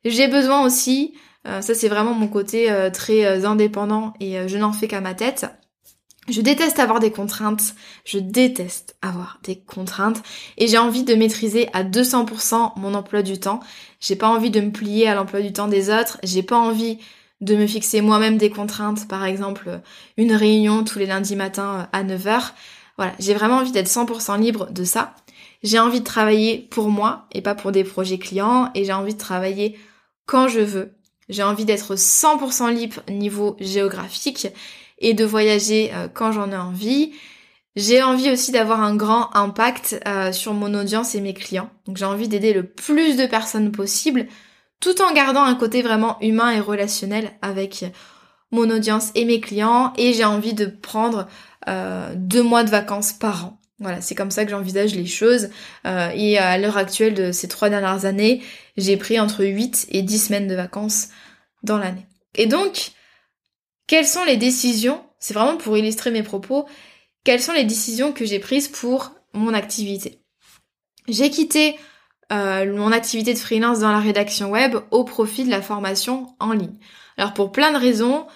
J'ai 0.05 0.29
besoin 0.29 0.63
aussi, 0.67 1.15
euh, 1.49 1.63
ça 1.63 1.73
c'est 1.75 1.89
vraiment 1.89 2.13
mon 2.13 2.29
côté 2.29 2.71
euh, 2.71 2.91
très 2.91 3.47
indépendant 3.47 4.13
et 4.21 4.47
je 4.49 4.59
n'en 4.59 4.73
fais 4.73 4.87
qu'à 4.87 5.01
ma 5.01 5.15
tête. 5.15 5.47
Je 6.29 6.43
déteste 6.43 6.79
avoir 6.79 7.01
des 7.01 7.11
contraintes, 7.11 7.75
je 8.05 8.19
déteste 8.19 8.97
avoir 9.01 9.41
des 9.43 9.57
contraintes 9.57 10.23
et 10.59 10.69
j'ai 10.69 10.77
envie 10.77 11.05
de 11.05 11.15
maîtriser 11.15 11.71
à 11.73 11.83
200% 11.83 12.79
mon 12.79 12.93
emploi 12.93 13.23
du 13.23 13.41
temps. 13.41 13.61
J'ai 13.99 14.15
pas 14.15 14.29
envie 14.29 14.51
de 14.51 14.61
me 14.61 14.71
plier 14.71 15.09
à 15.09 15.15
l'emploi 15.15 15.41
du 15.41 15.55
temps 15.55 15.69
des 15.69 15.89
autres, 15.89 16.19
j'ai 16.23 16.43
pas 16.43 16.59
envie 16.59 16.99
de 17.41 17.57
me 17.57 17.67
fixer 17.67 18.03
moi-même 18.03 18.37
des 18.37 18.51
contraintes, 18.51 19.09
par 19.09 19.25
exemple 19.25 19.81
une 20.19 20.35
réunion 20.35 20.85
tous 20.85 20.99
les 20.99 21.07
lundis 21.07 21.37
matins 21.37 21.89
à 21.93 22.05
9h. 22.05 22.53
Voilà, 23.01 23.15
j'ai 23.19 23.33
vraiment 23.33 23.57
envie 23.57 23.73
d'être 23.73 23.89
100% 23.89 24.39
libre 24.39 24.71
de 24.71 24.85
ça. 24.85 25.15
J'ai 25.63 25.79
envie 25.79 26.01
de 26.01 26.05
travailler 26.05 26.59
pour 26.71 26.91
moi 26.91 27.25
et 27.33 27.41
pas 27.41 27.55
pour 27.55 27.73
des 27.73 27.83
projets 27.83 28.19
clients 28.19 28.71
et 28.75 28.85
j'ai 28.85 28.93
envie 28.93 29.15
de 29.15 29.19
travailler 29.19 29.79
quand 30.27 30.49
je 30.49 30.61
veux. 30.61 30.93
J'ai 31.31 31.43
envie 31.43 31.65
d'être 31.65 31.95
100% 31.95 32.75
libre 32.75 33.01
niveau 33.09 33.57
géographique 33.59 34.49
et 34.99 35.15
de 35.15 35.25
voyager 35.25 35.91
euh, 35.95 36.09
quand 36.13 36.33
j'en 36.33 36.53
ai 36.53 36.57
envie. 36.59 37.15
J'ai 37.75 38.03
envie 38.03 38.31
aussi 38.31 38.53
d'avoir 38.53 38.83
un 38.83 38.95
grand 38.95 39.35
impact 39.35 39.99
euh, 40.07 40.31
sur 40.31 40.53
mon 40.53 40.75
audience 40.75 41.15
et 41.15 41.23
mes 41.23 41.33
clients. 41.33 41.71
Donc 41.87 41.97
j'ai 41.97 42.05
envie 42.05 42.29
d'aider 42.29 42.53
le 42.53 42.67
plus 42.67 43.17
de 43.17 43.25
personnes 43.25 43.73
possible 43.73 44.27
tout 44.79 45.01
en 45.01 45.15
gardant 45.15 45.45
un 45.45 45.55
côté 45.55 45.81
vraiment 45.81 46.19
humain 46.21 46.51
et 46.51 46.61
relationnel 46.61 47.33
avec 47.41 47.83
mon 48.51 48.71
audience 48.71 49.11
et 49.15 49.25
mes 49.25 49.41
clients 49.41 49.93
et 49.97 50.13
j'ai 50.13 50.25
envie 50.25 50.55
de 50.55 50.67
prendre 50.67 51.29
euh, 51.69 52.13
deux 52.17 52.43
mois 52.43 52.65
de 52.65 52.71
vacances 52.71 53.13
par 53.13 53.47
an. 53.47 53.61
Voilà, 53.79 54.03
c'est 54.03 54.15
comme 54.15 54.31
ça 54.31 54.45
que 54.45 54.51
j'envisage 54.51 54.95
les 54.95 55.07
choses. 55.07 55.49
Euh, 55.87 56.11
et 56.15 56.37
à 56.37 56.59
l'heure 56.59 56.77
actuelle 56.77 57.15
de 57.15 57.33
ces 57.33 57.49
trois 57.49 57.71
dernières 57.71 58.05
années, 58.05 58.43
j'ai 58.77 58.97
pris 58.97 59.19
entre 59.19 59.45
8 59.45 59.89
et 59.91 60.03
10 60.03 60.27
semaines 60.27 60.49
de 60.49 60.55
vacances 60.55 61.09
dans 61.63 61.79
l'année. 61.79 62.07
Et 62.35 62.47
donc, 62.47 62.93
quelles 63.87 64.07
sont 64.07 64.25
les 64.25 64.37
décisions, 64.37 65.03
c'est 65.19 65.35
vraiment 65.35 65.57
pour 65.57 65.77
illustrer 65.79 66.11
mes 66.11 66.23
propos, 66.23 66.67
quelles 67.25 67.41
sont 67.41 67.53
les 67.53 67.65
décisions 67.65 68.13
que 68.13 68.25
j'ai 68.25 68.39
prises 68.39 68.69
pour 68.69 69.13
mon 69.33 69.55
activité? 69.55 70.21
J'ai 71.09 71.31
quitté 71.31 71.77
euh, 72.33 72.73
mon 72.77 72.93
activité 72.93 73.35
de 73.35 73.39
freelance 73.39 73.81
dans 73.81 73.91
la 73.91 73.99
rédaction 73.99 74.51
web 74.51 74.77
au 74.91 75.05
profit 75.05 75.45
de 75.45 75.51
la 75.51 75.63
formation 75.63 76.29
en 76.39 76.53
ligne. 76.53 76.79
Alors 77.21 77.35
pour 77.35 77.53
plein 77.53 77.71
de 77.71 77.77
raisons, 77.77 78.27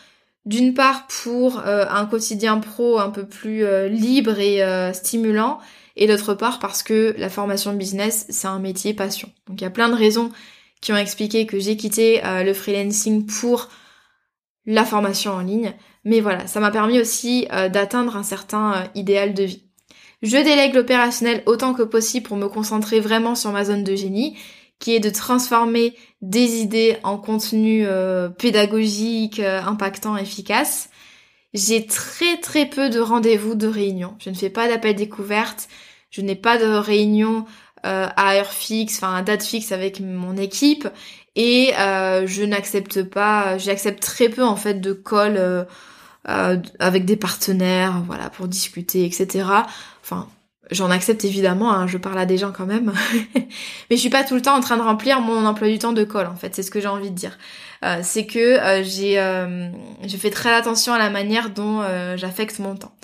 d'une 0.45 0.75
part 0.75 1.07
pour 1.07 1.61
euh, 1.61 1.87
un 1.89 2.05
quotidien 2.05 2.59
pro 2.59 2.99
un 2.99 3.09
peu 3.09 3.27
plus 3.27 3.65
euh, 3.65 3.89
libre 3.89 4.39
et 4.39 4.63
euh, 4.63 4.93
stimulant, 4.93 5.59
et 5.97 6.07
d'autre 6.07 6.35
part 6.35 6.59
parce 6.59 6.83
que 6.83 7.15
la 7.17 7.31
formation 7.31 7.73
business, 7.73 8.27
c'est 8.29 8.47
un 8.47 8.59
métier 8.59 8.93
passion. 8.93 9.33
Donc 9.49 9.59
il 9.59 9.65
y 9.65 9.67
a 9.67 9.71
plein 9.71 9.89
de 9.89 9.95
raisons 9.95 10.31
qui 10.83 10.93
ont 10.93 10.99
expliqué 10.99 11.47
que 11.47 11.59
j'ai 11.59 11.79
quitté 11.79 12.21
le 12.23 12.53
freelancing 12.53 13.25
pour 13.25 13.71
la 14.67 14.85
formation 14.85 15.33
en 15.33 15.41
ligne, 15.41 15.73
mais 16.05 16.21
voilà, 16.21 16.47
ça 16.47 16.61
m'a 16.61 16.71
permis 16.71 17.01
aussi 17.01 17.47
d'atteindre 17.73 18.19
un 18.19 18.23
certain 18.23 18.91
idéal 18.95 19.33
de 19.33 19.45
vie. 19.45 19.63
Je 20.21 20.37
délègue 20.37 20.75
l'opérationnel 20.75 21.43
autant 21.47 21.73
que 21.73 21.83
possible 21.83 22.27
pour 22.27 22.37
me 22.37 22.49
concentrer 22.49 23.01
vraiment 23.01 23.35
sur 23.35 23.51
ma 23.53 23.65
zone 23.65 23.83
de 23.83 23.97
génie, 23.97 24.37
qui 24.79 24.95
est 24.95 25.01
de 25.01 25.11
transformer 25.11 25.95
des 26.21 26.57
idées 26.61 26.99
en 27.03 27.19
contenu 27.19 27.85
euh, 27.87 28.29
pédagogique, 28.29 29.41
euh, 29.41 29.63
impactant, 29.63 30.17
efficace. 30.17 30.91
J'ai 31.55 31.87
très 31.87 32.39
très 32.39 32.67
peu 32.67 32.91
de 32.91 33.01
rendez-vous 33.01 33.55
de 33.55 33.69
réunions. 33.69 34.17
Je 34.19 34.31
ne 34.31 34.35
fais 34.35 34.51
pas 34.51 34.69
d'appel 34.69 34.97
découverte. 34.97 35.69
Je 36.11 36.21
n'ai 36.21 36.35
pas 36.35 36.59
de 36.59 36.67
réunion 36.67 37.47
euh, 37.87 38.09
à 38.17 38.35
heure 38.35 38.53
fixe, 38.53 38.97
enfin 38.97 39.15
à 39.15 39.23
date 39.23 39.45
fixe 39.45 39.73
avec 39.73 40.01
mon 40.01 40.37
équipe. 40.37 40.89
Et 41.37 41.73
je 41.77 42.45
n'accepte 42.45 43.03
pas, 43.03 43.59
j'accepte 43.59 44.01
très 44.01 44.29
peu 44.29 44.45
en 44.45 44.55
fait 44.55 44.81
de 44.81 44.93
calls 44.93 45.67
avec 46.25 47.05
des 47.05 47.17
partenaires, 47.17 48.03
voilà, 48.07 48.31
pour 48.31 48.47
discuter, 48.47 49.05
etc. 49.05 49.45
Enfin, 50.01 50.29
J'en 50.71 50.91
accepte 50.91 51.25
évidemment, 51.25 51.73
hein, 51.73 51.87
je 51.87 51.99
parle 51.99 52.19
à 52.19 52.25
des 52.25 52.39
gens 52.39 52.51
quand 52.51 52.65
même, 52.65 52.93
mais 53.35 53.47
je 53.91 53.97
suis 53.97 54.09
pas 54.09 54.25
tout 54.25 54.35
le 54.35 54.41
temps 54.41 54.57
en 54.57 54.61
train 54.61 54.79
de 54.79 54.83
remplir 54.83 55.21
mon 55.21 55.45
emploi 55.45 55.69
du 55.69 55.79
temps 55.79 55.93
de 55.93 56.05
colle 56.05 56.27
en 56.27 56.37
fait, 56.37 56.55
c'est 56.55 56.63
ce 56.63 56.71
que 56.71 56.81
j'ai 56.81 56.89
envie 56.89 57.11
de 57.11 57.15
dire. 57.15 57.37
Euh, 57.85 58.01
c'est 58.03 58.25
que 58.25 58.39
euh, 58.39 58.83
j'ai 58.83 59.19
euh, 59.19 59.69
je 60.07 60.17
fais 60.17 60.31
très 60.31 60.55
attention 60.55 60.95
à 60.95 60.99
la 60.99 61.11
manière 61.11 61.51
dont 61.51 61.83
euh, 61.83 62.17
j'affecte 62.17 62.61
mon 62.61 62.77
temps. 62.77 62.95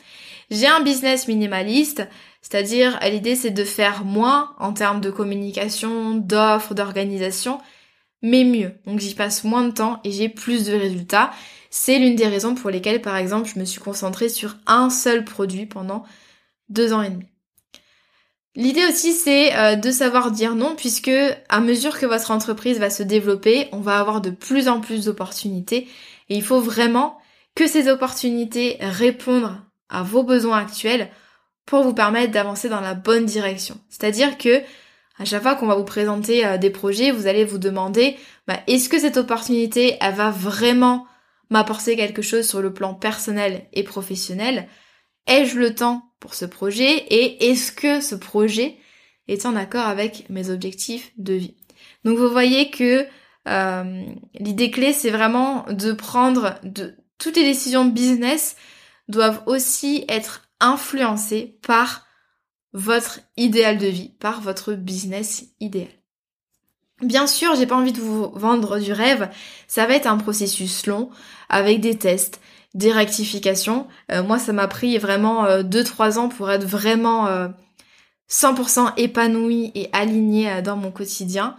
J'ai 0.50 0.68
un 0.68 0.80
business 0.80 1.28
minimaliste, 1.28 2.08
c'est-à-dire 2.40 2.98
l'idée 3.02 3.36
c'est 3.36 3.50
de 3.50 3.64
faire 3.64 4.04
moins 4.04 4.54
en 4.58 4.72
termes 4.72 5.02
de 5.02 5.10
communication, 5.10 6.14
d'offres, 6.14 6.74
d'organisation, 6.74 7.60
mais 8.22 8.44
mieux. 8.44 8.72
Donc 8.86 9.00
j'y 9.00 9.14
passe 9.14 9.44
moins 9.44 9.64
de 9.64 9.72
temps 9.72 10.00
et 10.04 10.12
j'ai 10.12 10.30
plus 10.30 10.64
de 10.64 10.72
résultats. 10.72 11.30
C'est 11.68 11.98
l'une 11.98 12.16
des 12.16 12.26
raisons 12.26 12.54
pour 12.54 12.70
lesquelles 12.70 13.02
par 13.02 13.16
exemple 13.16 13.50
je 13.52 13.60
me 13.60 13.66
suis 13.66 13.80
concentrée 13.80 14.30
sur 14.30 14.56
un 14.66 14.88
seul 14.88 15.24
produit 15.24 15.66
pendant 15.66 16.04
deux 16.70 16.94
ans 16.94 17.02
et 17.02 17.10
demi. 17.10 17.26
L'idée 18.56 18.84
aussi 18.86 19.12
c'est 19.12 19.56
euh, 19.56 19.76
de 19.76 19.90
savoir 19.90 20.32
dire 20.32 20.56
non 20.56 20.74
puisque 20.74 21.10
à 21.48 21.60
mesure 21.60 21.98
que 21.98 22.06
votre 22.06 22.32
entreprise 22.32 22.80
va 22.80 22.90
se 22.90 23.04
développer, 23.04 23.68
on 23.72 23.80
va 23.80 23.98
avoir 23.98 24.20
de 24.20 24.30
plus 24.30 24.68
en 24.68 24.80
plus 24.80 25.04
d'opportunités 25.04 25.88
et 26.28 26.36
il 26.36 26.42
faut 26.42 26.60
vraiment 26.60 27.18
que 27.54 27.68
ces 27.68 27.88
opportunités 27.88 28.76
répondent 28.80 29.56
à 29.88 30.02
vos 30.02 30.24
besoins 30.24 30.58
actuels 30.58 31.10
pour 31.64 31.84
vous 31.84 31.94
permettre 31.94 32.32
d'avancer 32.32 32.68
dans 32.68 32.80
la 32.80 32.94
bonne 32.94 33.24
direction. 33.24 33.78
C'est-à-dire 33.88 34.36
que 34.36 34.62
à 35.18 35.24
chaque 35.24 35.42
fois 35.42 35.54
qu'on 35.54 35.66
va 35.66 35.76
vous 35.76 35.84
présenter 35.84 36.44
euh, 36.44 36.58
des 36.58 36.70
projets, 36.70 37.12
vous 37.12 37.28
allez 37.28 37.44
vous 37.44 37.58
demander 37.58 38.16
bah, 38.48 38.58
est-ce 38.66 38.88
que 38.88 38.98
cette 38.98 39.16
opportunité 39.16 39.96
elle 40.00 40.14
va 40.14 40.30
vraiment 40.30 41.06
m'apporter 41.50 41.94
quelque 41.94 42.22
chose 42.22 42.48
sur 42.48 42.60
le 42.62 42.72
plan 42.72 42.94
personnel 42.94 43.66
et 43.72 43.84
professionnel? 43.84 44.66
Ai-je 45.30 45.58
le 45.58 45.74
temps 45.74 46.02
pour 46.18 46.34
ce 46.34 46.44
projet 46.44 46.90
et 46.90 47.50
est-ce 47.50 47.70
que 47.70 48.00
ce 48.00 48.16
projet 48.16 48.76
est 49.28 49.46
en 49.46 49.54
accord 49.54 49.86
avec 49.86 50.28
mes 50.28 50.50
objectifs 50.50 51.12
de 51.18 51.34
vie? 51.34 51.54
Donc 52.04 52.18
vous 52.18 52.28
voyez 52.28 52.70
que 52.70 53.06
euh, 53.48 54.04
l'idée 54.34 54.72
clé, 54.72 54.92
c'est 54.92 55.10
vraiment 55.10 55.64
de 55.70 55.92
prendre 55.92 56.56
de 56.64 56.96
toutes 57.18 57.36
les 57.36 57.44
décisions 57.44 57.84
de 57.84 57.92
business 57.92 58.56
doivent 59.08 59.42
aussi 59.46 60.04
être 60.08 60.48
influencées 60.58 61.58
par 61.62 62.06
votre 62.72 63.20
idéal 63.36 63.78
de 63.78 63.86
vie, 63.86 64.10
par 64.18 64.40
votre 64.40 64.72
business 64.74 65.44
idéal. 65.60 65.88
Bien 67.02 67.26
sûr, 67.28 67.54
j'ai 67.54 67.66
pas 67.66 67.76
envie 67.76 67.92
de 67.92 68.00
vous 68.00 68.30
vendre 68.30 68.80
du 68.80 68.92
rêve, 68.92 69.30
ça 69.68 69.86
va 69.86 69.94
être 69.94 70.06
un 70.06 70.18
processus 70.18 70.86
long 70.86 71.10
avec 71.48 71.80
des 71.80 71.96
tests, 71.96 72.40
des 72.74 72.92
rectifications. 72.92 73.86
Euh, 74.12 74.22
moi, 74.22 74.38
ça 74.38 74.52
m'a 74.52 74.68
pris 74.68 74.98
vraiment 74.98 75.46
2-3 75.60 76.18
euh, 76.18 76.20
ans 76.20 76.28
pour 76.28 76.50
être 76.50 76.64
vraiment 76.64 77.26
100% 78.30 78.86
euh, 78.86 78.90
épanouie 78.96 79.72
et 79.74 79.88
alignée 79.92 80.62
dans 80.62 80.76
mon 80.76 80.90
quotidien. 80.90 81.56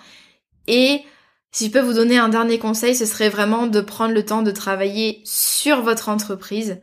Et 0.67 1.01
si 1.51 1.67
je 1.67 1.71
peux 1.71 1.81
vous 1.81 1.93
donner 1.93 2.17
un 2.17 2.29
dernier 2.29 2.59
conseil, 2.59 2.95
ce 2.95 3.05
serait 3.05 3.29
vraiment 3.29 3.67
de 3.67 3.81
prendre 3.81 4.13
le 4.13 4.25
temps 4.25 4.41
de 4.41 4.51
travailler 4.51 5.21
sur 5.25 5.81
votre 5.81 6.07
entreprise. 6.09 6.79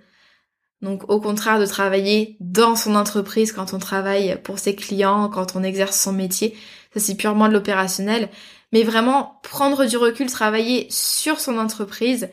Donc 0.82 1.10
au 1.10 1.20
contraire 1.20 1.58
de 1.58 1.66
travailler 1.66 2.36
dans 2.38 2.76
son 2.76 2.94
entreprise 2.94 3.50
quand 3.50 3.72
on 3.72 3.78
travaille 3.78 4.40
pour 4.44 4.58
ses 4.60 4.76
clients, 4.76 5.28
quand 5.28 5.56
on 5.56 5.64
exerce 5.64 5.98
son 5.98 6.12
métier, 6.12 6.56
ça 6.94 7.00
c'est 7.00 7.16
purement 7.16 7.48
de 7.48 7.52
l'opérationnel, 7.52 8.28
mais 8.72 8.84
vraiment 8.84 9.40
prendre 9.42 9.86
du 9.86 9.96
recul, 9.96 10.30
travailler 10.30 10.86
sur 10.88 11.40
son 11.40 11.58
entreprise, 11.58 12.28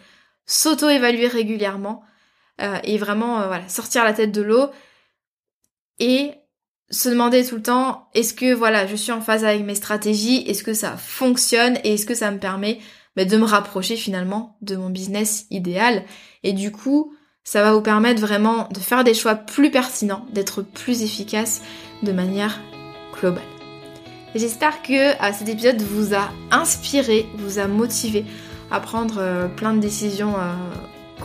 s'auto-évaluer 0.46 1.28
régulièrement 1.28 2.04
euh, 2.62 2.78
et 2.84 2.98
vraiment 2.98 3.42
euh, 3.42 3.48
voilà, 3.48 3.68
sortir 3.68 4.04
la 4.04 4.14
tête 4.14 4.32
de 4.32 4.42
l'eau 4.42 4.70
et 6.00 6.32
se 6.90 7.10
demander 7.10 7.46
tout 7.46 7.56
le 7.56 7.64
temps 7.64 8.10
est-ce 8.14 8.34
que 8.34 8.54
voilà, 8.54 8.86
je 8.88 8.96
suis 8.96 9.12
en 9.12 9.22
phase 9.22 9.44
avec 9.44 9.64
mes 9.64 9.76
stratégies, 9.76 10.44
est-ce 10.48 10.64
que 10.64 10.74
ça 10.74 10.98
fonctionne 10.98 11.78
et 11.84 11.96
est-ce 11.96 12.06
que 12.06 12.14
ça 12.14 12.32
me 12.32 12.40
permet 12.40 12.80
bah, 13.16 13.26
de 13.26 13.38
me 13.38 13.46
rapprocher 13.46 13.96
finalement 13.96 14.58
de 14.62 14.76
mon 14.76 14.90
business 14.90 15.48
idéal 15.50 16.04
et 16.44 16.54
du 16.54 16.72
coup, 16.72 17.14
ça 17.44 17.62
va 17.62 17.74
vous 17.74 17.82
permettre 17.82 18.22
vraiment 18.22 18.68
de 18.72 18.80
faire 18.80 19.04
des 19.04 19.14
choix 19.14 19.36
plus 19.36 19.72
pertinents, 19.72 20.26
d'être 20.32 20.62
plus 20.62 21.04
efficace 21.04 21.62
de 22.04 22.12
manière 22.12 22.60
globale. 23.14 23.44
J'espère 24.36 24.82
que 24.82 25.14
euh, 25.14 25.34
cet 25.34 25.48
épisode 25.48 25.82
vous 25.82 26.14
a 26.14 26.30
inspiré, 26.52 27.26
vous 27.38 27.60
a 27.60 27.68
motivé 27.68 28.26
prendre 28.80 29.16
euh, 29.20 29.48
plein 29.48 29.74
de 29.74 29.80
décisions 29.80 30.34
euh, 30.38 30.54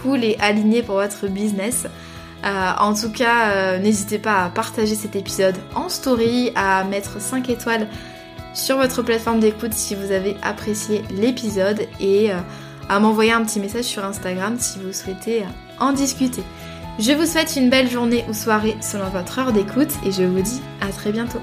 cool 0.02 0.24
et 0.24 0.36
alignées 0.40 0.82
pour 0.82 0.96
votre 0.96 1.26
business. 1.26 1.86
en 2.44 2.94
tout 2.94 3.10
cas, 3.10 3.78
n'hésitez 3.78 4.18
pas 4.18 4.44
à 4.44 4.48
partager 4.48 4.94
cet 4.94 5.14
épisode 5.16 5.56
en 5.74 5.88
story, 5.88 6.52
à 6.54 6.84
mettre 6.84 7.20
5 7.20 7.50
étoiles 7.50 7.86
sur 8.54 8.76
votre 8.76 9.02
plateforme 9.02 9.40
d'écoute 9.40 9.74
si 9.74 9.94
vous 9.94 10.10
avez 10.10 10.36
apprécié 10.42 11.02
l'épisode 11.10 11.86
et 12.00 12.30
à 12.88 13.00
m'envoyer 13.00 13.32
un 13.32 13.44
petit 13.44 13.60
message 13.60 13.84
sur 13.84 14.04
Instagram 14.04 14.56
si 14.58 14.78
vous 14.78 14.92
souhaitez 14.92 15.44
en 15.80 15.92
discuter. 15.92 16.42
Je 16.98 17.12
vous 17.12 17.26
souhaite 17.26 17.56
une 17.56 17.68
belle 17.68 17.90
journée 17.90 18.24
ou 18.28 18.32
soirée 18.32 18.76
selon 18.80 19.08
votre 19.08 19.38
heure 19.38 19.52
d'écoute 19.52 19.92
et 20.06 20.12
je 20.12 20.22
vous 20.22 20.40
dis 20.40 20.62
à 20.80 20.92
très 20.92 21.12
bientôt. 21.12 21.40